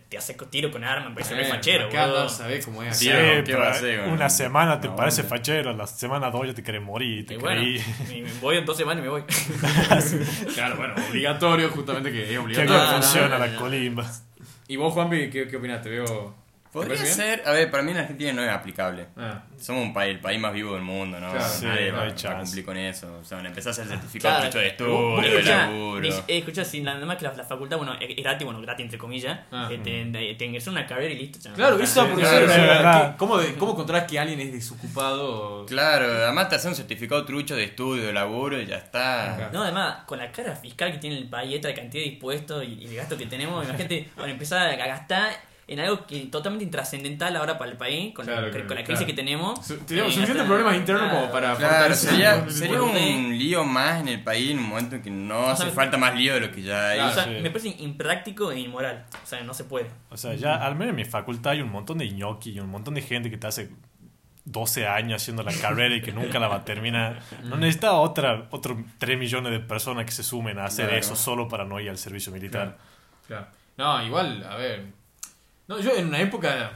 [0.10, 2.98] te hace tiro con armas, me parece re fachero, acá sabés cómo es.
[2.98, 6.48] Sí, ¿qué pero va a hacer, una semana te No, parece fachero, la semana dos
[6.48, 7.82] ya te querés morir, te Y querés bueno, ir.
[8.18, 9.24] y me voy en dos semanas y me voy.
[10.54, 12.74] Claro, bueno, obligatorio, justamente que es Que obligatorio.
[12.74, 14.12] bien no, funciona no, la colimba.
[14.68, 15.82] ¿Y vos, Juanpi, qué, qué opinás?
[15.82, 16.43] ¿Te veo.?
[16.74, 19.06] ¿Te Podría ser, a ver, para mí en Argentina no es aplicable.
[19.16, 21.32] Ah, Somos un país, el país más vivo del mundo, ¿no?
[21.32, 23.20] Claro, sí, Nadie no va, hay va a cumplir con eso.
[23.22, 26.08] O sea, a hacer certificado Claro, de estudio, de laburo.
[26.08, 28.98] eh, escuchá, si nada más que la, la facultad, bueno, es gratis, bueno, gratis entre
[28.98, 29.70] comillas, Ah.
[29.72, 31.40] eh, te, te, te ingresó una carrera y listo.
[31.42, 31.56] chamo.
[31.56, 33.12] Claro, eso Claro, es verdad.
[33.12, 35.66] ¿qué- ¿cómo, ¿Cómo controlás que alguien es desocupado?
[35.66, 39.36] Claro, además te hacen un certificado trucho de estudio, de laburo y ya está.
[39.38, 39.50] Claro.
[39.54, 42.84] No, además, con la cara fiscal que tiene el país, esta cantidad de impuestos y,
[42.84, 47.36] y de gastos que tenemos, imagínate, a empezar a gastar en algo que totalmente intrascendental
[47.38, 49.08] ahora para el país, con, Claro, la, claro, con la crisis claro.
[49.08, 49.68] que tenemos.
[49.86, 51.20] Tenemos Eh, suficientes problemas internos claro.
[51.20, 51.94] como para.
[51.96, 55.64] Sería, sería un lío más en el país en un momento en que no hace
[55.64, 57.00] sea, falta más lío de lo que ya hay.
[57.00, 57.30] O sea, sí.
[57.42, 59.06] me parece impráctico e inmoral.
[59.24, 59.88] O sea, no se puede.
[60.10, 62.70] O sea, ya al menos en mi facultad hay un montón de ñoqui y un
[62.70, 63.70] montón de gente que te hace
[64.46, 67.22] 12 años haciendo la carrera y que nunca la va a terminar.
[67.46, 71.00] No necesita otra, otros 3 millones de personas que se sumen a hacer Claro.
[71.00, 72.78] eso solo para no ir al servicio militar.
[73.26, 73.48] Claro.
[73.78, 74.86] No, igual, a ver.
[75.68, 76.72] No, yo en una época,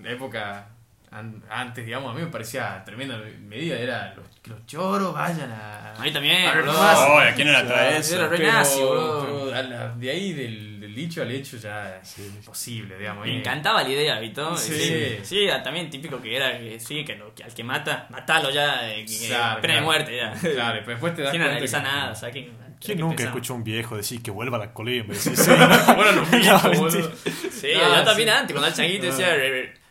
[0.00, 0.66] la época
[1.10, 3.76] an- antes, digamos, a mí me parecía tremenda medida.
[3.78, 5.94] Era los, que los choros vayan a.
[5.94, 6.72] A mí también, a boludo.
[6.80, 8.16] Oh, ¿a quién trae eso?
[8.16, 9.20] Era re Pero- nazi, boludo.
[9.24, 13.24] pero a la- de ahí del, del dicho al hecho ya es imposible, digamos.
[13.26, 14.42] Me y- encantaba la idea, ¿viste?
[14.56, 14.72] Sí.
[14.74, 18.50] sí, sí, también típico que era que sí, que, lo, que al que mata, matalo
[18.50, 19.84] ya, eh, Claro, pena de claro.
[19.86, 20.32] muerte ya.
[20.54, 21.52] Claro, pero después te das Sin cuenta.
[21.52, 22.50] analizar que- nada, o sea, que,
[22.84, 23.36] ¿Quién nunca pensamos.
[23.36, 24.72] escuchó a un viejo decir que vuelva a la
[25.14, 26.82] decir, sí, no, Bueno, lo mismo, No, boludo.
[26.90, 27.32] mentira.
[27.52, 28.34] Sí, Ah, yo también sí.
[28.34, 29.28] antes, cuando el changuito decía,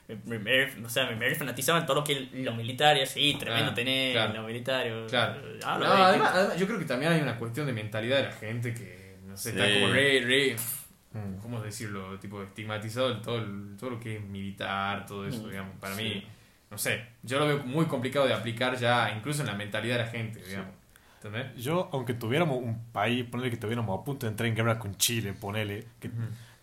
[0.07, 3.35] me, me, me- o sea, me, me fanatizaban todo lo que lo militar y así,
[3.39, 4.33] tremendo Ah, tener claro.
[4.33, 4.85] lo militar.
[5.09, 5.41] Claro.
[5.41, 8.31] No, de- además, además, yo creo que también hay una cuestión de mentalidad de la
[8.33, 9.73] gente que, no sé, está Sí.
[9.79, 10.55] como re, re
[11.13, 11.39] Mm.
[11.41, 12.17] ¿cómo decirlo?
[12.19, 15.75] Tipo, estigmatizado el- todo, el- todo lo que es militar, todo eso, Mm, digamos.
[15.79, 16.03] Para sí.
[16.03, 16.27] mí,
[16.69, 20.03] no sé, yo lo veo muy complicado de aplicar ya, incluso en la mentalidad de
[20.05, 20.73] la gente, digamos.
[21.23, 21.55] ¿Entendés?
[21.63, 24.95] Yo, aunque tuviéramos un país, ponele que estuviéramos a punto de entrar en guerra con
[24.97, 26.09] Chile, ponele, que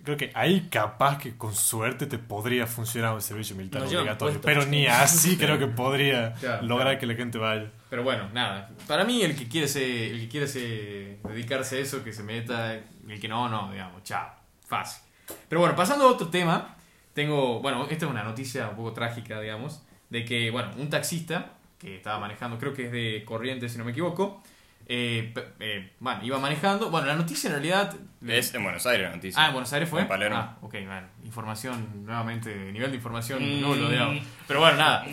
[0.03, 4.41] creo que ahí capaz que con suerte te podría funcionar un servicio militar llevan obligatorio,
[4.41, 6.99] pero ni así creo que podría Claro, lograr claro.
[6.99, 7.71] que la gente vaya.
[7.89, 8.71] Pero bueno, nada.
[8.89, 12.25] Para mí, el que quiere se, el que quiere se, dedicarse a eso, que se
[12.25, 12.75] meta.
[12.75, 14.29] El que no, no, digamos, chao.
[14.67, 15.03] Fácil.
[15.49, 16.75] Pero bueno, pasando a otro tema,
[17.15, 17.61] tengo.
[17.61, 19.83] Bueno, esta es una noticia un poco trágica, digamos.
[20.11, 23.85] De que, bueno, un taxista que estaba manejando, creo que es de Corrientes, si no
[23.85, 24.43] me equivoco.
[24.91, 26.91] eh, eh, bueno, iba manejando.
[26.91, 27.95] Bueno, la noticia en realidad.
[28.27, 29.43] Es en Buenos Aires la noticia.
[29.43, 30.01] Ah, en Buenos Aires fue.
[30.01, 30.37] En Palermo.
[30.39, 31.07] Ah, ok, bueno.
[31.25, 33.61] Información, nuevamente, nivel de información Mm.
[33.61, 34.23] nulo, digamos.
[34.47, 35.05] Pero bueno, nada.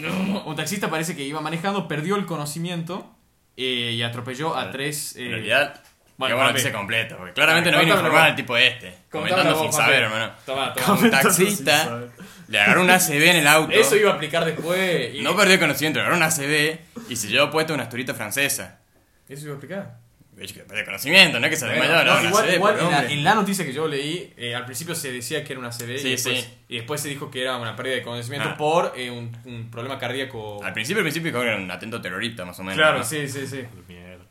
[0.46, 3.12] Un taxista parece que iba manejando, perdió el conocimiento
[3.58, 5.16] eh, y atropelló a tres.
[5.18, 5.84] eh, En realidad,
[6.18, 8.22] bueno, bueno, noticia completa, porque claramente no informar vos.
[8.22, 8.96] al tipo este.
[9.12, 10.32] Comentando vos, sin saber, hermano.
[10.46, 11.00] Toma, toma.
[11.02, 12.04] Un taxista
[12.48, 13.72] le agarró un ACB en el auto.
[13.74, 15.16] Eso iba a aplicar después.
[15.16, 16.80] y- No perdió el conocimiento, le agarró un ACB
[17.10, 18.80] y se llevó puesto una asturita francesa.
[19.28, 20.06] Eso iba a aplicar.
[20.36, 22.74] Que perdió el conocimiento, no es que se Bueno, desmayó, no, no, igual, ACB, igual
[22.74, 23.14] en, la, hombre.
[23.14, 25.98] en la noticia que yo leí, eh, al principio se decía que era una CB
[25.98, 26.54] Sí, y, después, sí.
[26.68, 28.58] y después se dijo que era una pérdida de conocimiento Ah.
[28.58, 30.62] por eh, un, un problema cardíaco.
[30.62, 32.76] Al principio, al principio, era un atento terrorista, más o menos.
[32.78, 33.04] Claro, ¿no?
[33.06, 33.62] sí, sí, sí.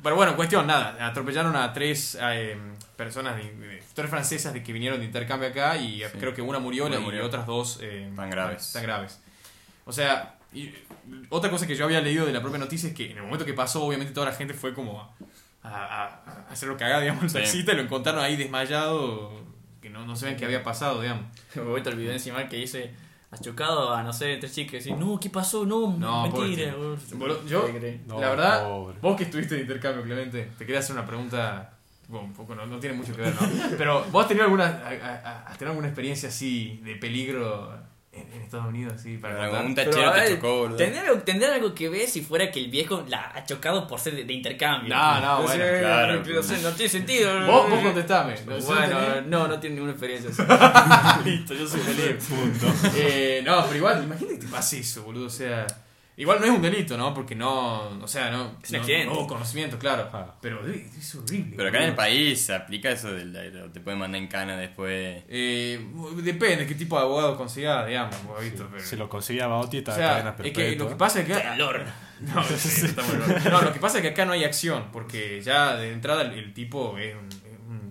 [0.03, 0.95] Pero bueno, cuestión, nada.
[1.07, 2.55] Atropellaron a tres eh,
[2.97, 6.19] personas, de, de- tres francesas de que vinieron de intercambio acá y Sí.
[6.19, 7.25] creo que una murió, Una y murió.
[7.27, 8.73] otras dos eh, Tan graves.
[8.73, 9.21] Tan graves.
[9.85, 10.73] O sea, y,
[11.29, 13.45] otra cosa que yo había leído de la propia noticia es que en el momento
[13.45, 17.33] que pasó, obviamente toda la gente fue como a, a, a- hacerlo cagar, digamos, el
[17.33, 19.33] taxista y lo encontraron ahí desmayado,
[19.83, 21.25] que no, no saben qué había pasado, digamos.
[21.55, 22.95] Me voy el video encima que dice.
[23.31, 25.67] Has chocado a, no sé, tres chicas y decís, no, ¿qué pasó?
[25.67, 26.73] No, No, mentira.
[26.73, 27.17] pobrecito.
[27.19, 27.41] boludo".
[27.43, 27.69] Boludo, yo-.
[28.07, 28.97] No, la verdad, pobre.
[29.03, 31.73] vos que estuviste de intercambio, Clemente, te quería hacer una pregunta.
[32.09, 33.49] Bueno, un poco no, no tiene mucho que ver, ¿no?
[33.79, 37.73] Pero vos has tenido alguna, a- a- has tenido alguna experiencia así de peligro
[38.13, 40.77] en, en Estados Unidos, así, para Pero, tachero te chocó, boludo.
[40.77, 43.99] ¿tendría, algo- tendría algo que ver si fuera que el viejo la ha chocado por
[43.99, 44.95] ser de, de intercambio.
[44.95, 46.23] No, no, O sea, bueno, claro.
[46.25, 47.47] No, sé, no tiene sentido.
[47.47, 48.35] Vos, vos contestame.
[48.47, 50.31] ¿No Bueno, no, no tiene ninguna experiencia.
[50.31, 51.25] así.
[51.31, 52.25] Listo, yo soy feliz.
[52.27, 52.67] Punto.
[52.97, 55.27] Eh, no, pero igual, imagínate que te pase eso, boludo.
[55.27, 55.67] O sea,
[56.17, 57.13] igual no es un delito, ¿no?
[57.15, 58.57] Porque no, o sea, no.
[58.63, 59.07] Es un no- accidente.
[59.07, 60.09] No hubo conocimiento, claro.
[60.13, 60.35] Ah.
[60.41, 61.55] Pero es horrible.
[61.57, 64.57] Pero acá en el país se aplica eso del de- te pueden mandar en cana
[64.57, 65.23] después.
[65.29, 65.87] Eh,
[66.23, 68.15] depende qué tipo de abogado consigas, digamos,
[68.57, 71.33] pero- Si lo conseguía Bauti, O estaba sea, es que lo que pasa es que.
[71.33, 71.85] Calor.
[72.21, 73.03] No, sí, está.
[73.51, 76.33] No, lo que pasa es que acá no hay acción, porque ya de entrada el,
[76.35, 77.29] el tipo es un,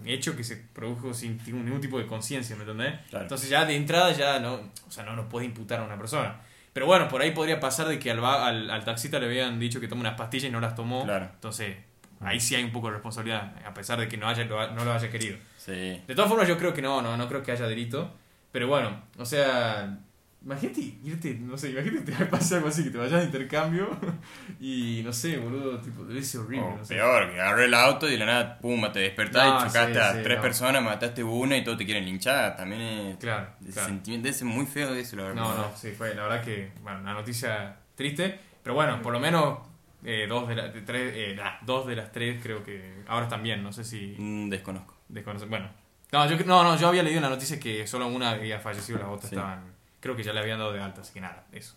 [0.05, 2.93] hecho que se produjo sin ningún, ningún tipo de conciencia, ¿me entendés?
[3.09, 3.23] Claro.
[3.25, 4.55] Entonces ya de entrada ya no,
[4.87, 6.41] o sea, no nos puede imputar a una persona.
[6.73, 9.79] Pero bueno, por ahí podría pasar de que al, al, al taxista le habían dicho
[9.79, 11.03] que tome unas pastillas y no las tomó.
[11.03, 11.29] Claro.
[11.33, 11.77] Entonces,
[12.19, 14.83] ahí sí hay un poco de responsabilidad, a pesar de que no, haya, lo- no
[14.83, 15.37] lo haya querido.
[15.57, 16.01] Sí.
[16.07, 18.11] De todas formas, yo creo que no, no, no creo que haya delito.
[18.51, 19.97] Pero bueno, o sea,
[20.43, 23.87] imagínate irte, no sé, imagínate que te pase algo así, que te vayas de intercambio
[24.59, 26.65] y no sé, boludo, tipo, debe ser horrible.
[26.67, 26.95] O no sé.
[26.95, 29.93] peor, que agarré el auto y de la nada, pum, te despertás No, y chocaste
[29.93, 30.41] sí, a sí, tres no.
[30.41, 32.55] personas, mataste una y todos te quieren linchar.
[32.55, 33.17] También es.
[33.17, 33.87] Claro, el claro.
[33.87, 35.41] sentimiento es muy feo eso, la verdad.
[35.41, 39.19] No, no, sí, fue la verdad que, bueno, una noticia triste, pero bueno, por lo
[39.19, 39.59] menos
[40.05, 43.25] eh, dos, de la- de tres, eh, nah, dos de las tres creo que ahora
[43.25, 44.95] están bien, no sé si Mm, desconozco.
[45.07, 45.49] desconocen.
[45.49, 45.69] Bueno,
[46.11, 48.99] no, yo, no, no, yo había leído en la noticia que solo una había fallecido,
[48.99, 49.35] las otras Sí.
[49.35, 49.72] estaban,
[50.03, 51.75] creo que ya le habían dado de alta, así que nada, eso.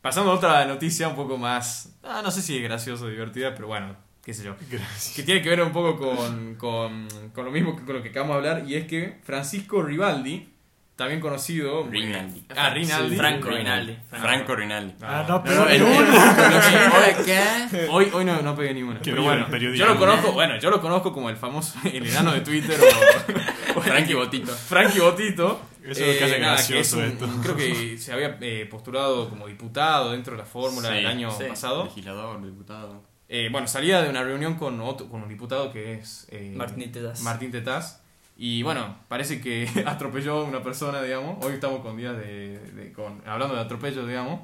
[0.00, 3.66] Pasando a otra noticia un poco más, ah, no sé si graciosa o divertida, pero
[3.66, 3.94] bueno,
[4.24, 4.56] qué sé yo.
[4.70, 5.14] Gracias.
[5.14, 8.08] Que tiene que ver un poco con, con, con lo mismo que con lo que
[8.08, 10.48] acabamos de hablar, y es que Francisco Rivaldi,
[10.96, 11.86] también conocido...
[11.86, 12.46] Rinaldi.
[12.56, 13.16] Ah, Rinaldi.
[13.16, 13.98] Franco Rinaldi.
[14.08, 14.94] Franco Rinaldi.
[15.02, 15.34] Ah, no.
[15.34, 16.18] no, pero uno.
[16.18, 17.68] acá.
[17.90, 19.00] Hoy, hoy no, no pegué ninguna.
[19.04, 22.40] Pero bueno, yo lo conozco, bueno, yo lo conozco como el famoso, el enano de
[22.40, 24.50] Twitter o, o Frankie Botito.
[24.50, 25.69] Frankie Botito.
[25.84, 27.24] Eso es lo que hace nada, gracioso es un- esto.
[27.26, 31.06] un- creo que se había eh, postulado como diputado dentro de la fórmula Sí, el
[31.06, 31.44] año sí.
[31.48, 31.84] pasado.
[31.84, 33.02] Legislador, diputado.
[33.28, 36.90] Eh, bueno, salía de una reunión con otro, con un diputado que es eh, Martín
[36.90, 37.20] Tetaz.
[37.22, 38.00] Martín Tetaz.
[38.36, 41.44] Y bueno, parece que atropelló a una persona, digamos.
[41.44, 44.40] Hoy estamos con días de, de- con, hablando de atropellos, digamos.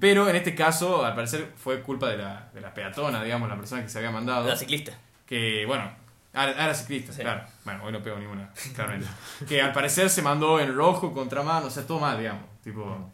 [0.00, 3.56] Pero en este caso, al parecer, fue culpa de la, de la peatona, digamos, la
[3.56, 4.48] persona que se había mandado.
[4.48, 4.98] La ciclista.
[5.26, 5.88] Que, bueno,
[6.36, 7.22] ahora, ahora ciclista, Sí.
[7.22, 7.42] claro.
[7.64, 9.08] Bueno, hoy no pego ninguna, claramente.
[9.48, 12.44] que al parecer se mandó en rojo, contramano, o sea, todo mal, digamos.
[12.62, 13.12] Tipo,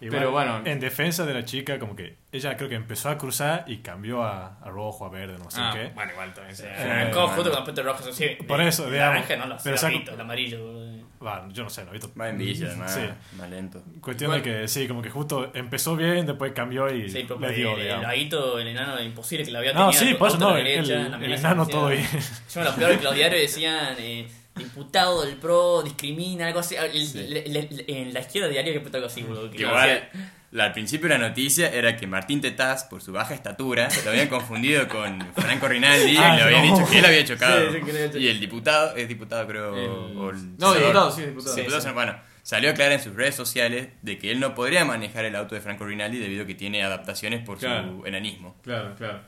[0.00, 0.62] Igual, Pero bueno.
[0.64, 4.22] En defensa de la chica, como que ella creo que empezó a cruzar y cambió
[4.22, 5.90] a, a rojo, a verde, no sé ah, qué.
[5.94, 6.56] bueno, igual también.
[6.56, 6.62] sí.
[6.66, 7.34] Eh, Arrancó bueno.
[7.34, 8.08] justo con la roja.
[8.08, 10.64] Así, Por eso, el digamos, naranja, no, los pero saco- el amarillo.
[10.64, 10.90] boludo.
[11.22, 12.10] Va, yo no sé, no he visto.
[12.14, 12.70] Más en villa.
[12.88, 13.00] Sí.
[13.36, 13.82] Más lento.
[14.00, 17.52] Cuestión Igual- de que sí, como que justo empezó bien, después cambió y Sí, le
[17.52, 18.04] dio, el, el digamos.
[18.06, 20.02] laguito, el enano, imposible que lo había No, tenido.
[20.12, 22.06] sí, por eso no, la el, derecha, el- la el enano todo bien.
[22.14, 24.26] Encima lo peor que los diarios decían, eh,
[24.64, 26.76] diputado del PRO discrimina, algo así.
[26.76, 27.18] El- Sí.
[27.28, 29.50] le- le- le- en la izquierda diario que puso algo así, boludo.
[29.54, 30.08] Igual,
[30.52, 34.28] la- al principio la noticia era que Martín Tetaz, por su baja estatura, lo habían
[34.28, 36.76] confundido con Franco Rinaldi Ah, y le habían no.
[36.78, 37.70] dicho que él había chocado.
[37.72, 39.76] Sí, sí, había y el diputado, es diputado creo...
[39.76, 40.78] El- o el No, senador.
[40.78, 41.54] diputado, sí, diputado.
[41.54, 41.90] Sí, Diputado, sí.
[41.94, 45.36] Bueno, salió a aclarar en sus redes sociales de que él no podría manejar el
[45.36, 48.00] auto de Franco Rinaldi debido a que tiene adaptaciones por Claro.
[48.00, 48.56] su enanismo.
[48.62, 49.20] Claro, claro.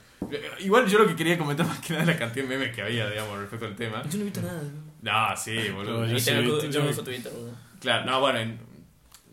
[0.61, 2.83] Igual yo lo que quería comentar más que nada es la cantidad de memes que
[2.83, 4.03] había, digamos, respecto al tema.
[4.09, 4.61] Yo no he visto nada.
[4.63, 4.92] No,
[5.37, 6.01] sí, boludo.
[6.01, 7.55] No, yo sí, viste, yo uso Twitter, boludo.
[7.81, 8.51] Claro, no, bueno, en-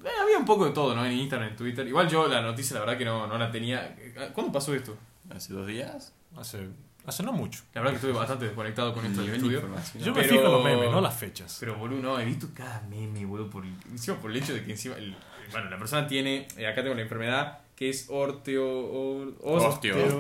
[0.04, 1.06] eh, había un poco de todo, ¿no?
[1.06, 1.86] En Instagram, en Twitter.
[1.88, 3.96] Igual yo la noticia, la verdad que no, no la tenía.
[4.34, 4.98] ¿Cuándo pasó esto?
[5.30, 6.14] ¿Hace dos días?
[6.38, 6.70] Hace,
[7.06, 7.62] hace no mucho.
[7.74, 9.62] La verdad que estuve bastante desconectado con esto del estudio.
[10.00, 11.58] Yo me Pero- fijo en los memes, no las fechas.
[11.60, 14.72] Pero boludo, no, he visto cada meme, boludo, por encima por el hecho de que
[14.72, 15.16] encima, el-
[15.52, 18.66] bueno, la persona tiene, eh, acá tengo la enfermedad, que es orteo...
[18.68, 19.98] or- os- Osteo.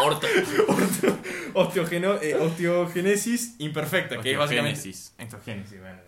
[0.00, 0.26] Orto.
[1.54, 4.78] osteogeno- eh, osteogenesis imperfecta, que es básicamente...
[4.78, 5.14] Osteogénesis.
[5.20, 5.98] Osteogénesis, bueno,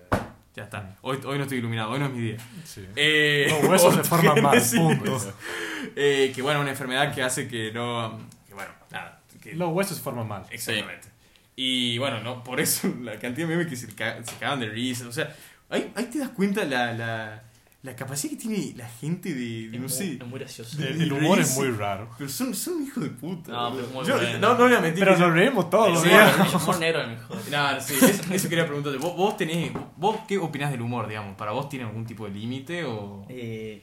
[0.55, 0.97] ya, está.
[1.03, 2.37] Hoy, hoy no estoy iluminado, hoy no es mi día.
[2.65, 2.87] Sí.
[2.97, 5.35] Eh, Los huesos se forman mal, osteogénesis, punto.
[5.97, 8.19] eh, que bueno, una enfermedad que hace que no...
[8.49, 9.21] Que bueno, nada.
[9.43, 10.45] Que, Los huesos se forman mal.
[10.51, 11.09] Exactamente.
[11.55, 14.69] Y bueno, no, por eso la cantidad de memes que se, ca- se cagan de
[14.69, 15.07] risa.
[15.09, 15.35] O sea,
[15.71, 17.43] ahí, ahí te das cuenta la, la,
[17.87, 20.05] la capacidad que tiene la gente de, de, no Es sé.
[20.05, 20.77] muy- Es muy gracioso.
[20.77, 21.61] de- El, el humor es reírse.
[21.61, 22.11] muy raro.
[22.19, 23.53] Pero son, son hijos de puta.
[23.53, 24.39] No, pero muy Yo- bueno.
[24.39, 25.05] no, no voy a mentir.
[25.05, 26.17] Pero nos reímos todos, El el
[26.55, 27.37] humor negro es el mejor.
[27.51, 28.99] No, sí, eso, eso quería preguntarte.
[28.99, 29.73] ¿Vos, vos tenés.
[29.97, 31.37] ¿Vos qué opinás del humor, digamos?
[31.37, 33.25] ¿Para vos tiene algún tipo de límite o.?
[33.29, 33.83] Eh,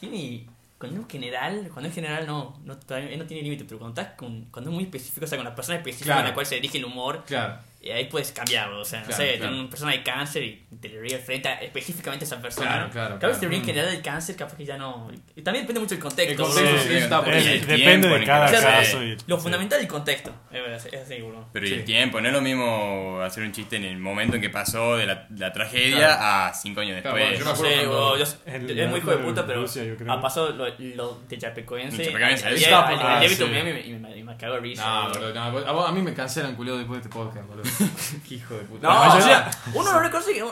[0.00, 0.46] tiene.
[0.78, 4.46] Cuando es general, cuando es general no, no, no tiene límite, pero cuando estás con,
[4.50, 6.26] cuando es muy específico, o sea, con la persona específica Claro.
[6.26, 7.58] a la cual se dirige el humor, Claro.
[7.84, 8.80] Eh, ahí puedes cambiarlo.
[8.80, 9.54] O sea, no Claro, sé, claro.
[9.60, 12.66] una persona de cáncer y te le ríes frente a específicamente a esa persona.
[12.70, 13.32] Claro, claro, Cada claro.
[13.34, 13.66] vez te ríes en Mm.
[13.66, 15.10] general del cáncer, capaz que ya no.
[15.36, 16.32] y también depende mucho del contexto.
[16.32, 18.50] El contexto, sí, Sí, está por y el Eh, tiempo depende en de el cada
[18.50, 19.02] que se- caso.
[19.02, 19.42] y- Lo sí.
[19.42, 20.32] fundamental del contexto.
[20.50, 21.48] Es, es así, boludo.
[21.52, 21.74] Pero y Sí.
[21.74, 24.96] el tiempo, no es lo mismo hacer un chiste en el momento en que pasó
[24.96, 26.22] de la, la tragedia Claro.
[26.22, 27.38] a cinco años Claro, después.
[27.38, 30.12] bueno, No acuerdo sé, yo, El- es muy hijo de puta, pero Rusia, yo creo.
[30.12, 32.04] ha pasado lo, lo de Chapecoense.
[32.06, 34.84] Chapecoense, ayer ah, y me, y me, y me cago de risa.
[34.84, 37.64] No, no, a mí me cancelan, culeo, después de este podcast, boludo.
[38.28, 38.86] Qué hijo de puta.
[38.88, 40.42] No, o sea, uno no reconoce que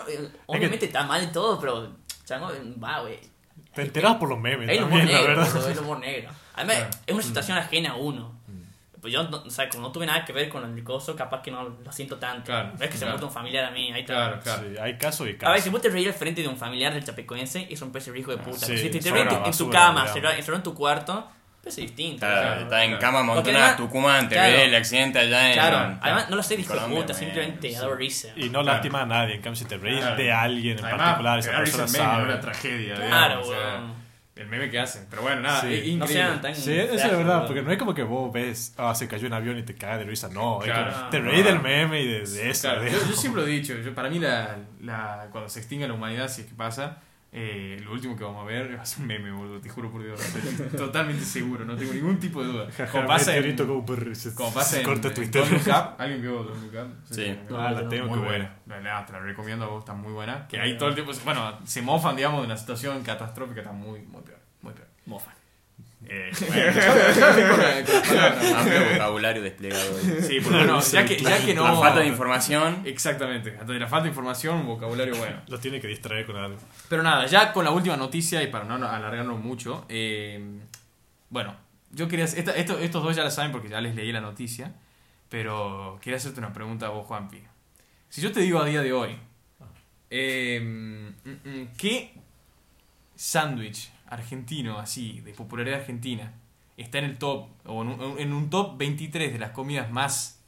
[0.46, 1.88] obviamente está mal y todo, pero
[2.24, 2.50] chango,
[2.82, 3.18] va, güey.
[3.74, 5.66] Te enterás por los memes Hay el humor también, la negro, verdad.
[5.66, 6.30] hay el humor negro.
[6.54, 6.90] Además, Claro.
[7.06, 8.40] es una situación ajena a uno.
[9.00, 11.42] Pues yo, no, o sea, como no tuve nada que ver con el coso, capaz
[11.42, 12.44] que no lo siento tanto.
[12.44, 13.12] Claro, no es que se claro.
[13.14, 14.14] muerta un familiar a mí, ahí está.
[14.14, 14.62] Claro, claro.
[14.62, 16.94] Sí, hay casos y A ver, si vos te reís al frente de un familiar
[16.94, 18.64] del chapecoense, es un pez hijo de puta.
[18.64, 21.28] Sí, si te, te reís en tu- en cama, encerrado en tu cuarto,
[21.62, 22.26] pues es distinto.
[22.26, 24.52] Está, Claro, está en cama además- Tucumán, te claro.
[24.52, 25.52] ve el accidente allá en.
[25.54, 27.74] Claro, además no lo sé, bueno, simplemente sí.
[27.76, 28.28] da risa.
[28.36, 29.36] Y no lastima a nadie.
[29.36, 30.16] En cambio, si te reís Claro.
[30.16, 32.24] de alguien en Además, particular, esa persona sabe.
[32.24, 32.94] una tragedia.
[32.96, 33.08] Claro,
[33.42, 34.02] digamos, o sea, weón.
[34.34, 35.06] El meme que hacen.
[35.10, 35.66] Pero bueno, nada, Sí.
[35.66, 35.98] es increíble.
[35.98, 36.56] No sean tan.
[36.56, 39.34] Sí, eso es verdad, porque no es como que vos ves, ah, se cayó un
[39.34, 40.90] avión y te cagas de risa, no, es Claro.
[40.92, 42.62] como, te reís del meme y de, de eso.
[42.62, 45.86] Claro, yo, yo siempre lo he dicho, yo, para mí la, la, cuando se extinga
[45.86, 46.96] la humanidad, si es que pasa,
[47.34, 49.90] eh, lo último que vamos a ver va a ser un meme, boludo, te juro
[49.90, 50.20] por Dios.
[50.76, 52.66] Totalmente seguro, no tengo ningún tipo de duda.
[52.90, 53.56] Como pasa en,
[54.34, 55.42] como pasa en, corta Twitter.
[55.98, 56.94] ¿Alguien vio Don't Look Up?
[57.10, 57.34] Sí.
[57.56, 58.28] Ah, la tengo muy que ver.
[58.28, 58.56] buena.
[58.66, 60.46] La, la- te la recomiendo a vos, está muy buena.
[60.46, 64.00] Que ahí todo el tiempo, bueno, se mofan, digamos, de una situación catastrófica, está muy,
[64.02, 64.88] muy peor, muy peor.
[65.06, 65.32] Mofa.
[66.08, 66.72] Eh, bueno.
[68.58, 69.98] Amplio vocabulario desplegado.
[70.20, 71.64] Sí, porque no, ya que, ya que no...
[71.64, 72.82] La falta de información.
[72.84, 75.40] Exactamente, ante la falta de información, un vocabulario bueno.
[75.48, 76.58] Lo tiene que distraer con algo.
[76.88, 80.42] Pero nada, ya con la última noticia y para no alargarnos mucho, eh,
[81.30, 81.54] bueno,
[81.92, 84.72] yo quería esta- esto- estos dos ya la saben porque ya les leí la noticia,
[85.28, 87.42] pero quería hacerte una pregunta a vos, Juanpi.
[88.08, 89.16] Si yo te digo a día de hoy,
[90.10, 92.12] eh, mm, mm, ¿qué
[93.14, 96.32] sándwich argentino así, de popularidad argentina,
[96.76, 100.40] está en el top, o en un, en un top 23 de las comidas más,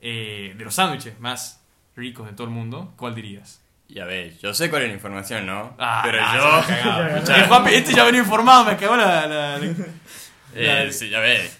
[0.00, 1.62] eh, de los sándwiches más
[1.96, 3.60] ricos de todo el mundo, ¿cuál dirías?
[3.88, 5.74] Ya ves, yo sé cuál es la información, ¿no?
[5.78, 7.26] Ah, Pero nah, yo.
[7.26, 9.26] se este ya venía informado, me cagó la.
[9.26, 9.74] la- la-
[10.54, 11.58] Eh, sí, ya ves.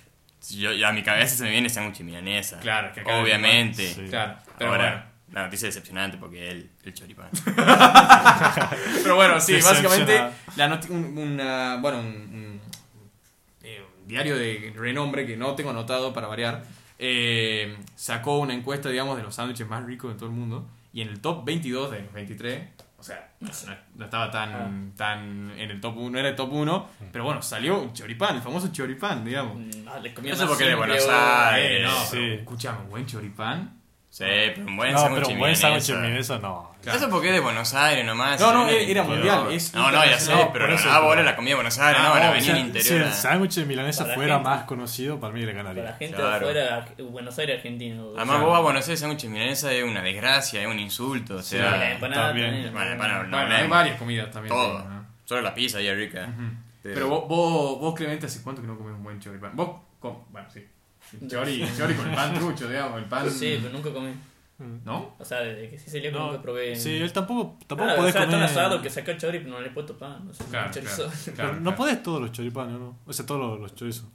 [0.50, 2.58] Yo, a mi cabeza se me viene sándwich milanesa.
[2.60, 3.86] Claro, que acá Obviamente.
[3.86, 4.06] Sí.
[4.08, 5.11] Claro, pero Ahora, bueno.
[5.32, 7.28] La noticia es decepcionante porque él, el choripán.
[9.02, 10.20] Pero bueno, sí, básicamente,
[10.56, 12.60] la un, una- bueno, un, un-
[13.62, 16.64] eh, un diario de renombre que no tengo anotado para variar,
[16.98, 20.68] eh, sacó una encuesta, digamos, de los sándwiches más ricos de todo el mundo.
[20.92, 22.62] Y en el top 22 de los 23,
[22.98, 23.50] o sea, no,
[23.96, 27.40] no estaba tan, tan en el top 1, no era el top 1, pero bueno,
[27.40, 29.56] salió un choripán, el famoso choripán, digamos.
[29.56, 31.08] Mm, ah, le comía Eso porque de Buenos.
[31.08, 31.82] Aires.
[31.88, 32.32] No, sí.
[32.40, 33.80] escuchame, buen choripán
[34.12, 35.94] Sí, pero un buen No, sándwich pero un buen sándwich milanesa.
[35.94, 36.74] en milanesa no.
[36.82, 36.98] Claro.
[36.98, 38.38] Eso porque es de Buenos Aires nomás.
[38.38, 41.54] No, no, era mundial, es No, no, ya sé, pero eso, ah, la comida de
[41.54, 43.00] Buenos Aires, Ah, no, van a no, venir si- al Si interior.
[43.00, 44.50] el a- sándwich de milanesa fuera gente.
[44.50, 45.96] más conocido, para mí le Para la ganaría.
[45.96, 46.46] gente Claro.
[46.46, 48.02] de afuera, Buenos Aires, argentino.
[48.14, 48.46] Además, Claro.
[48.50, 51.36] vos a Buenos Aires sándwich milanesa es una desgracia, es un insulto.
[51.36, 52.48] O Sí, la sea, empanada también.
[52.50, 52.72] también.
[52.74, 54.54] Bueno, empanada, no Bueno, hay varias comidas también.
[54.54, 54.78] todo.
[54.84, 55.06] ¿no?
[55.24, 56.28] Solo la pizza ahí es rica.
[56.82, 59.52] Pero vos, vos, vos, Clemente, ¿hace cuánto que no comes un buen choripán?
[59.56, 59.70] Vos,
[60.30, 60.66] bueno, sí.
[61.26, 63.30] Chori, chori con el pan trucho, digamos, el pan...
[63.30, 64.12] Sí, pero nunca comí.
[64.84, 65.16] ¿No?
[65.18, 66.76] O sea, desde que sí salía No, nunca probé.
[66.76, 68.40] Sí, él tampoco, tampoco Ah, podés o sea, comer.
[68.40, 70.24] tan asado que saca el chori, pero no le he puesto pan.
[70.24, 70.86] No sé, Claro, claro,
[71.24, 71.76] Pero claro, no claro.
[71.76, 72.96] podés todos los choripanes, ¿no?
[73.04, 74.06] O sea, todos los, los chorizos.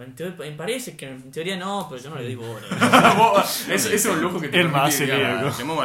[0.00, 3.14] En teoría- me parece que en teoría no, pero yo no le digo hora.
[3.16, 4.96] Vos- es, un lujo que te El más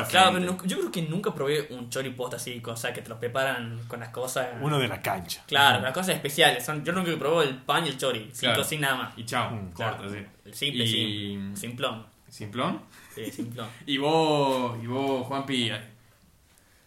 [0.09, 3.09] Claro, pero yo creo que nunca probé un chori posta así, o sea, que te
[3.09, 4.47] lo preparan con las cosas.
[4.61, 5.43] Uno de la cancha.
[5.47, 6.65] Claro, las cosas especiales.
[6.65, 8.61] Son, yo nunca probé el pan y el chori, sin Claro.
[8.63, 9.17] cocina nada más.
[9.17, 9.71] Y chao, Mm.
[9.73, 10.09] Claro.
[10.09, 10.17] sí.
[10.45, 11.57] El simple, Y- simple.
[11.57, 12.05] Simplón.
[12.29, 12.81] ¿Simplón?
[13.13, 13.67] Sí, simplón.
[13.85, 15.71] Y vos, y vos, Juanpi,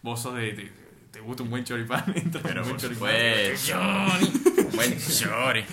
[0.01, 0.51] vos sos de...
[0.53, 0.71] Te,
[1.11, 2.03] te gusta un buen choripán?
[2.15, 3.09] Entra Pero un buen choripán.
[3.57, 4.75] supuesto.
[4.75, 5.65] Buen chori.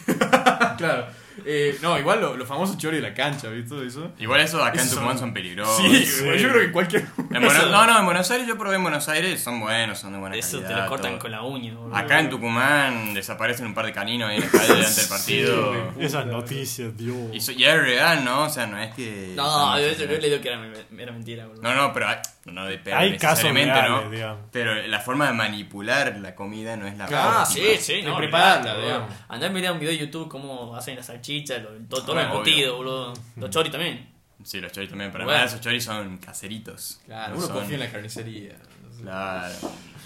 [0.76, 1.06] Claro.
[1.44, 3.86] Eh, no, igual los lo famosos chori de la cancha, ¿viste?
[3.86, 4.10] Eso.
[4.18, 5.76] Igual esos acá en Esos Tucumán son- son peligrosos.
[5.86, 6.06] Sí,
[6.40, 7.02] yo creo que cualquier...
[7.18, 10.14] En Buenos- no, no, en Buenos Aires yo probé en Buenos Aires, son buenos, son
[10.14, 11.18] de buena Eso te calidad, lo cortan todo.
[11.20, 11.74] con la uña.
[11.74, 11.94] boludo.
[11.94, 15.92] Acá en Tucumán desaparecen un par de caninos ahí en la calle delante del partido.
[16.00, 17.16] Esas noticias, Dios.
[17.34, 18.44] y, so- y es real, ¿no?
[18.44, 19.34] O sea, no es que...
[19.36, 20.60] No, yo, estamos- yo le digo que era,
[20.98, 21.62] era mentira, boludo.
[21.62, 22.16] No, no, pero hay,
[22.52, 24.10] no, de, Hay casos reales, ¿no?
[24.10, 24.38] digamos.
[24.52, 28.02] Pero la forma de manipular la comida no es la Claro, Ah, sí, sí, De
[28.04, 28.16] no.
[28.16, 29.10] prepararla, digamos.
[29.28, 32.34] Andá a mirar un video de YouTube cómo hacen las salchichas, todo, todo Bueno, lo
[32.36, 33.12] embutido, boludo.
[33.36, 34.08] Los choris también.
[34.44, 35.38] Sí, los choris también, pero Bueno.
[35.38, 37.00] además esos choris son caseritos.
[37.06, 38.52] Claro, No uno son- confía en la carnicería.
[38.84, 39.02] no sé.
[39.02, 39.54] Claro.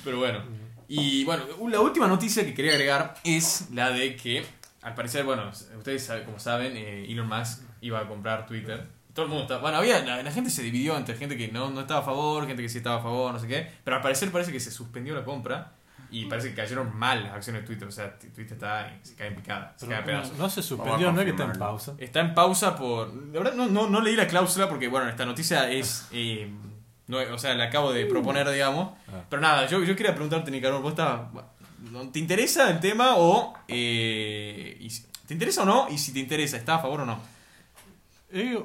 [0.05, 0.42] Pero bueno.
[0.88, 4.44] Y bueno, la última noticia que quería agregar es la de que,
[4.83, 8.87] al parecer, bueno, ustedes saben- como saben, eh, Elon Musk iba a comprar Twitter.
[9.14, 9.60] Todo el mundo estaba...
[9.60, 12.46] Bueno, había, la, la gente se dividió entre gente que no, no estaba a favor,
[12.46, 13.68] gente que sí estaba a favor, no sé qué.
[13.84, 15.72] Pero al parecer parece que se suspendió la compra
[16.12, 17.86] y parece que cayeron mal las acciones de Twitter.
[17.88, 20.36] O sea, Twitter está se cae en picada, se cae a pedazos.
[20.38, 21.94] No se Vamos suspendió, no es que está en pausa.
[21.98, 23.14] Está en pausa por.
[23.32, 26.06] La verdad, no, no, no leí la cláusula porque, bueno, esta noticia es.
[26.12, 26.50] eh,
[27.06, 28.92] no, o sea, la acabo de proponer, digamos.
[29.08, 29.22] Ah.
[29.28, 31.20] Pero nada, yo, yo quería preguntarte, Nicaragua, ¿vos estás-
[31.90, 33.54] no- ¿Te interesa el tema o.
[33.68, 34.88] eh, y
[35.26, 35.88] ¿Te interesa o no?
[35.90, 37.20] Y si te interesa, ¿estás a favor o no?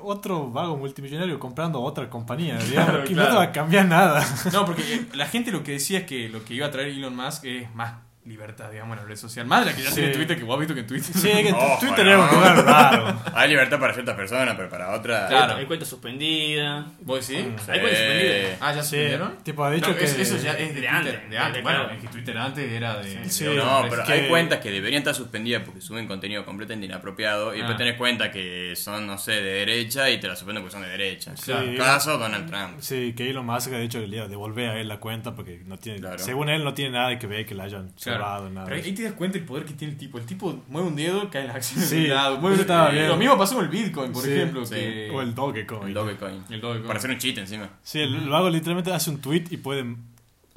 [0.04, 3.30] Otro vago multimillonario comprando otra compañía, Claro, que claro.
[3.30, 4.26] no te va a cambiar nada.
[4.54, 7.16] No, porque la gente lo que decía es que lo que iba a traer Elon
[7.16, 7.94] Musk es más
[8.26, 9.48] libertad, digamos, en la red social.
[9.48, 9.96] La que ya Sí.
[9.96, 11.16] tiene Twitter, que vos has visto que en Twitter.
[11.16, 12.26] Sí, que Ojo, Twitter no.
[12.26, 13.22] es un lugar raro.
[13.36, 15.30] Hay libertad para ciertas personas, pero para otras...
[15.30, 15.56] Claro.
[15.56, 16.86] Hay cuenta suspendida.
[17.02, 17.30] ¿Vos?
[17.30, 17.34] Mm.
[17.34, 18.58] Hay cuenta suspendida.
[18.62, 19.38] Ah, ¿ya Sí, suspendieron?
[19.44, 20.06] tipo, ha dicho No, que...
[20.06, 21.54] eso, eso ya es de, de Twitter, antes, de antes.
[21.58, 21.94] de- Bueno, claro.
[21.96, 23.30] es que Twitter antes era de.
[23.30, 23.44] Sí.
[23.46, 27.54] de No, No, pero hay cuentas que deberían estar suspendidas porque suben contenido completamente inapropiado
[27.54, 27.78] y después Ah.
[27.78, 30.90] tenés cuenta que son, no sé, de derecha y te la suspenden porque son de
[30.90, 31.36] derecha.
[31.38, 31.54] Sí.
[31.78, 32.80] Caso Donald Trump.
[32.80, 35.36] Sí, que Elon Musk ha dicho que le iba a devolver a él la cuenta
[35.36, 36.20] porque no tiene, Claro.
[36.20, 38.15] según él no tiene nada que ver que la hayan Claro.
[38.18, 38.68] Cerrado, nada.
[38.68, 40.18] Pero ahí te das cuenta el poder que tiene el tipo.
[40.18, 41.30] El tipo mueve un dedo,
[41.62, 42.38] Sí, un lado.
[42.40, 43.08] Mueve eso estaba Eh, bien.
[43.08, 44.66] Lo mismo pasó con el Bitcoin, por Sí, ejemplo.
[44.66, 44.76] sí.
[44.76, 45.12] Que...
[45.14, 45.88] O el Dogecoin.
[45.88, 46.44] El Dogecoin.
[46.50, 46.88] El Dogecoin.
[46.88, 47.70] Para hacer un cheat encima.
[47.84, 49.86] Sí, el, vago literalmente hace un tweet y puede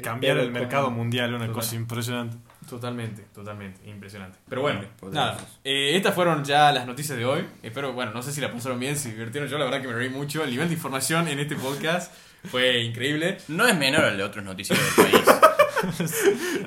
[0.03, 1.55] cambiar el mercado mundial, una Total.
[1.55, 2.37] cosa impresionante.
[2.69, 3.81] Totalmente, totalmente.
[3.89, 4.39] Impresionante.
[4.49, 5.15] Pero bueno, Poderosos.
[5.15, 5.39] nada.
[5.65, 7.45] Eh, estas fueron ya las noticias de hoy.
[7.63, 9.49] Espero, bueno, no sé si la pasaron bien, si divirtieron.
[9.49, 10.45] Yo la verdad que me reí mucho.
[10.45, 12.13] El nivel de información en este podcast
[12.45, 13.39] fue increíble.
[13.49, 15.38] No es menor al de otros noticieros del país.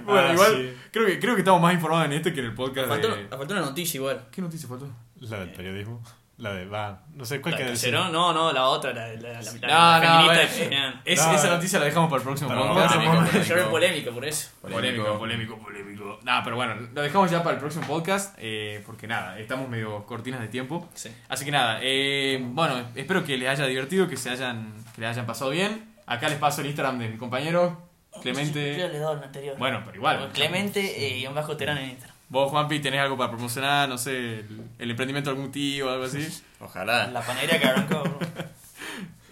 [0.06, 0.78] Bueno, Ah, igual sí.
[0.91, 3.28] creo, que, creo que estamos más informados en este que en el podcast Faltó, de...
[3.28, 4.28] faltó una noticia igual.
[4.32, 4.88] ¿Qué noticia faltó?
[5.19, 6.02] La del periodismo.
[6.38, 7.91] La de, va, no sé cuál ¿La que de decir.
[7.91, 8.12] Cacerón?
[8.12, 11.02] No, no, la otra, la, la, la, la, No, la no, feminista bueno.
[11.06, 11.52] Es- No, esa eh.
[11.52, 13.47] noticia la dejamos para el próximo podcast.
[13.47, 14.50] Yo era polémica por eso.
[14.62, 16.19] Polémico, polémico, polémico.
[16.24, 18.36] Nada, pero bueno, lo dejamos ya para el próximo podcast.
[18.39, 20.89] eh, porque nada, estamos medio cortinas de tiempo.
[20.95, 21.12] Sí.
[21.30, 25.12] Así que nada, eh, bueno, espero que les haya divertido, que se hayan, que les
[25.12, 25.93] hayan pasado bien.
[26.08, 28.78] Acá les paso el Instagram de mi compañero, Yo Clemente.
[28.78, 29.58] le he dado el anterior.
[29.58, 30.30] Bueno, pero igual.
[30.34, 32.15] Clemente eh, y un bajo terán en Instagram.
[32.30, 35.91] Vos, Juanpi, tenés algo para promocionar, no sé, el, el emprendimiento de algún tío o
[35.91, 36.28] algo así.
[36.60, 37.08] Ojalá.
[37.08, 38.04] La panadería que arrancó.
[38.04, 38.19] bro.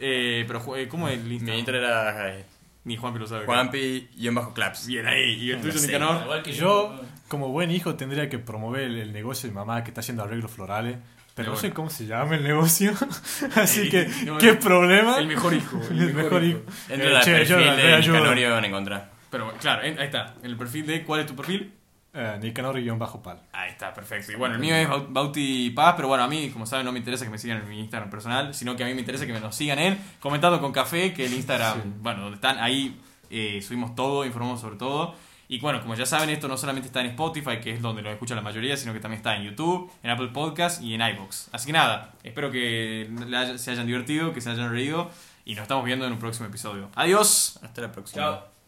[0.01, 1.59] Eh, pero, eh, ¿cómo es el Mi Instagram?
[1.59, 2.45] intro era eh,
[2.85, 3.45] Ni Juanpi lo sabe.
[3.45, 4.87] Juanpi y un bajo claps.
[4.87, 5.33] Bien ahí.
[5.33, 5.87] ¿Y el tuyo, Sí.
[5.87, 6.21] Nicanor?
[6.23, 9.83] Igual que Yo, como buen hijo, tendría que promover el, el negocio de mi mamá
[9.83, 10.95] que está haciendo arreglos florales.
[11.39, 11.75] Pero Pero no sé bueno.
[11.75, 12.91] cómo se llama el negocio.
[13.55, 15.17] Así El- que, no, ¿qué el- problema?
[15.19, 15.79] El mejor hijo.
[15.89, 16.59] El mejor hijo.
[16.89, 18.19] Entra Eh, che, perfil yo la de reayudo.
[18.19, 19.11] Canorio van a encontrar.
[19.29, 20.35] Pero claro, ahí está.
[20.43, 21.03] El perfil de.
[21.05, 21.71] ¿Cuál es tu perfil?
[22.13, 23.39] Eh, Nicanor-Pal.
[23.53, 24.31] Ahí está, perfecto.
[24.31, 26.91] Y bueno, el mío es Bau- Bauti Paz, pero bueno, a mí, como saben, no
[26.91, 29.25] me interesa que me sigan en mi Instagram personal, sino que a mí me interesa
[29.27, 32.99] que me nos sigan en Comentando con Café, que el Instagram, bueno, donde están ahí,
[33.29, 35.15] eh, subimos todo, informamos sobre todo.
[35.51, 38.11] Y bueno, como ya saben, esto no solamente está en Spotify, que es donde lo
[38.11, 41.49] escucha la mayoría, sino que también está en YouTube, en Apple Podcast y en iBox.
[41.51, 43.09] Así que nada, espero que
[43.57, 45.09] se hayan divertido, que se hayan reído
[45.45, 46.89] y nos estamos viendo en un próximo episodio.
[46.93, 47.59] Adiós.
[47.63, 48.21] Hasta la próxima.
[48.21, 48.58] Chao.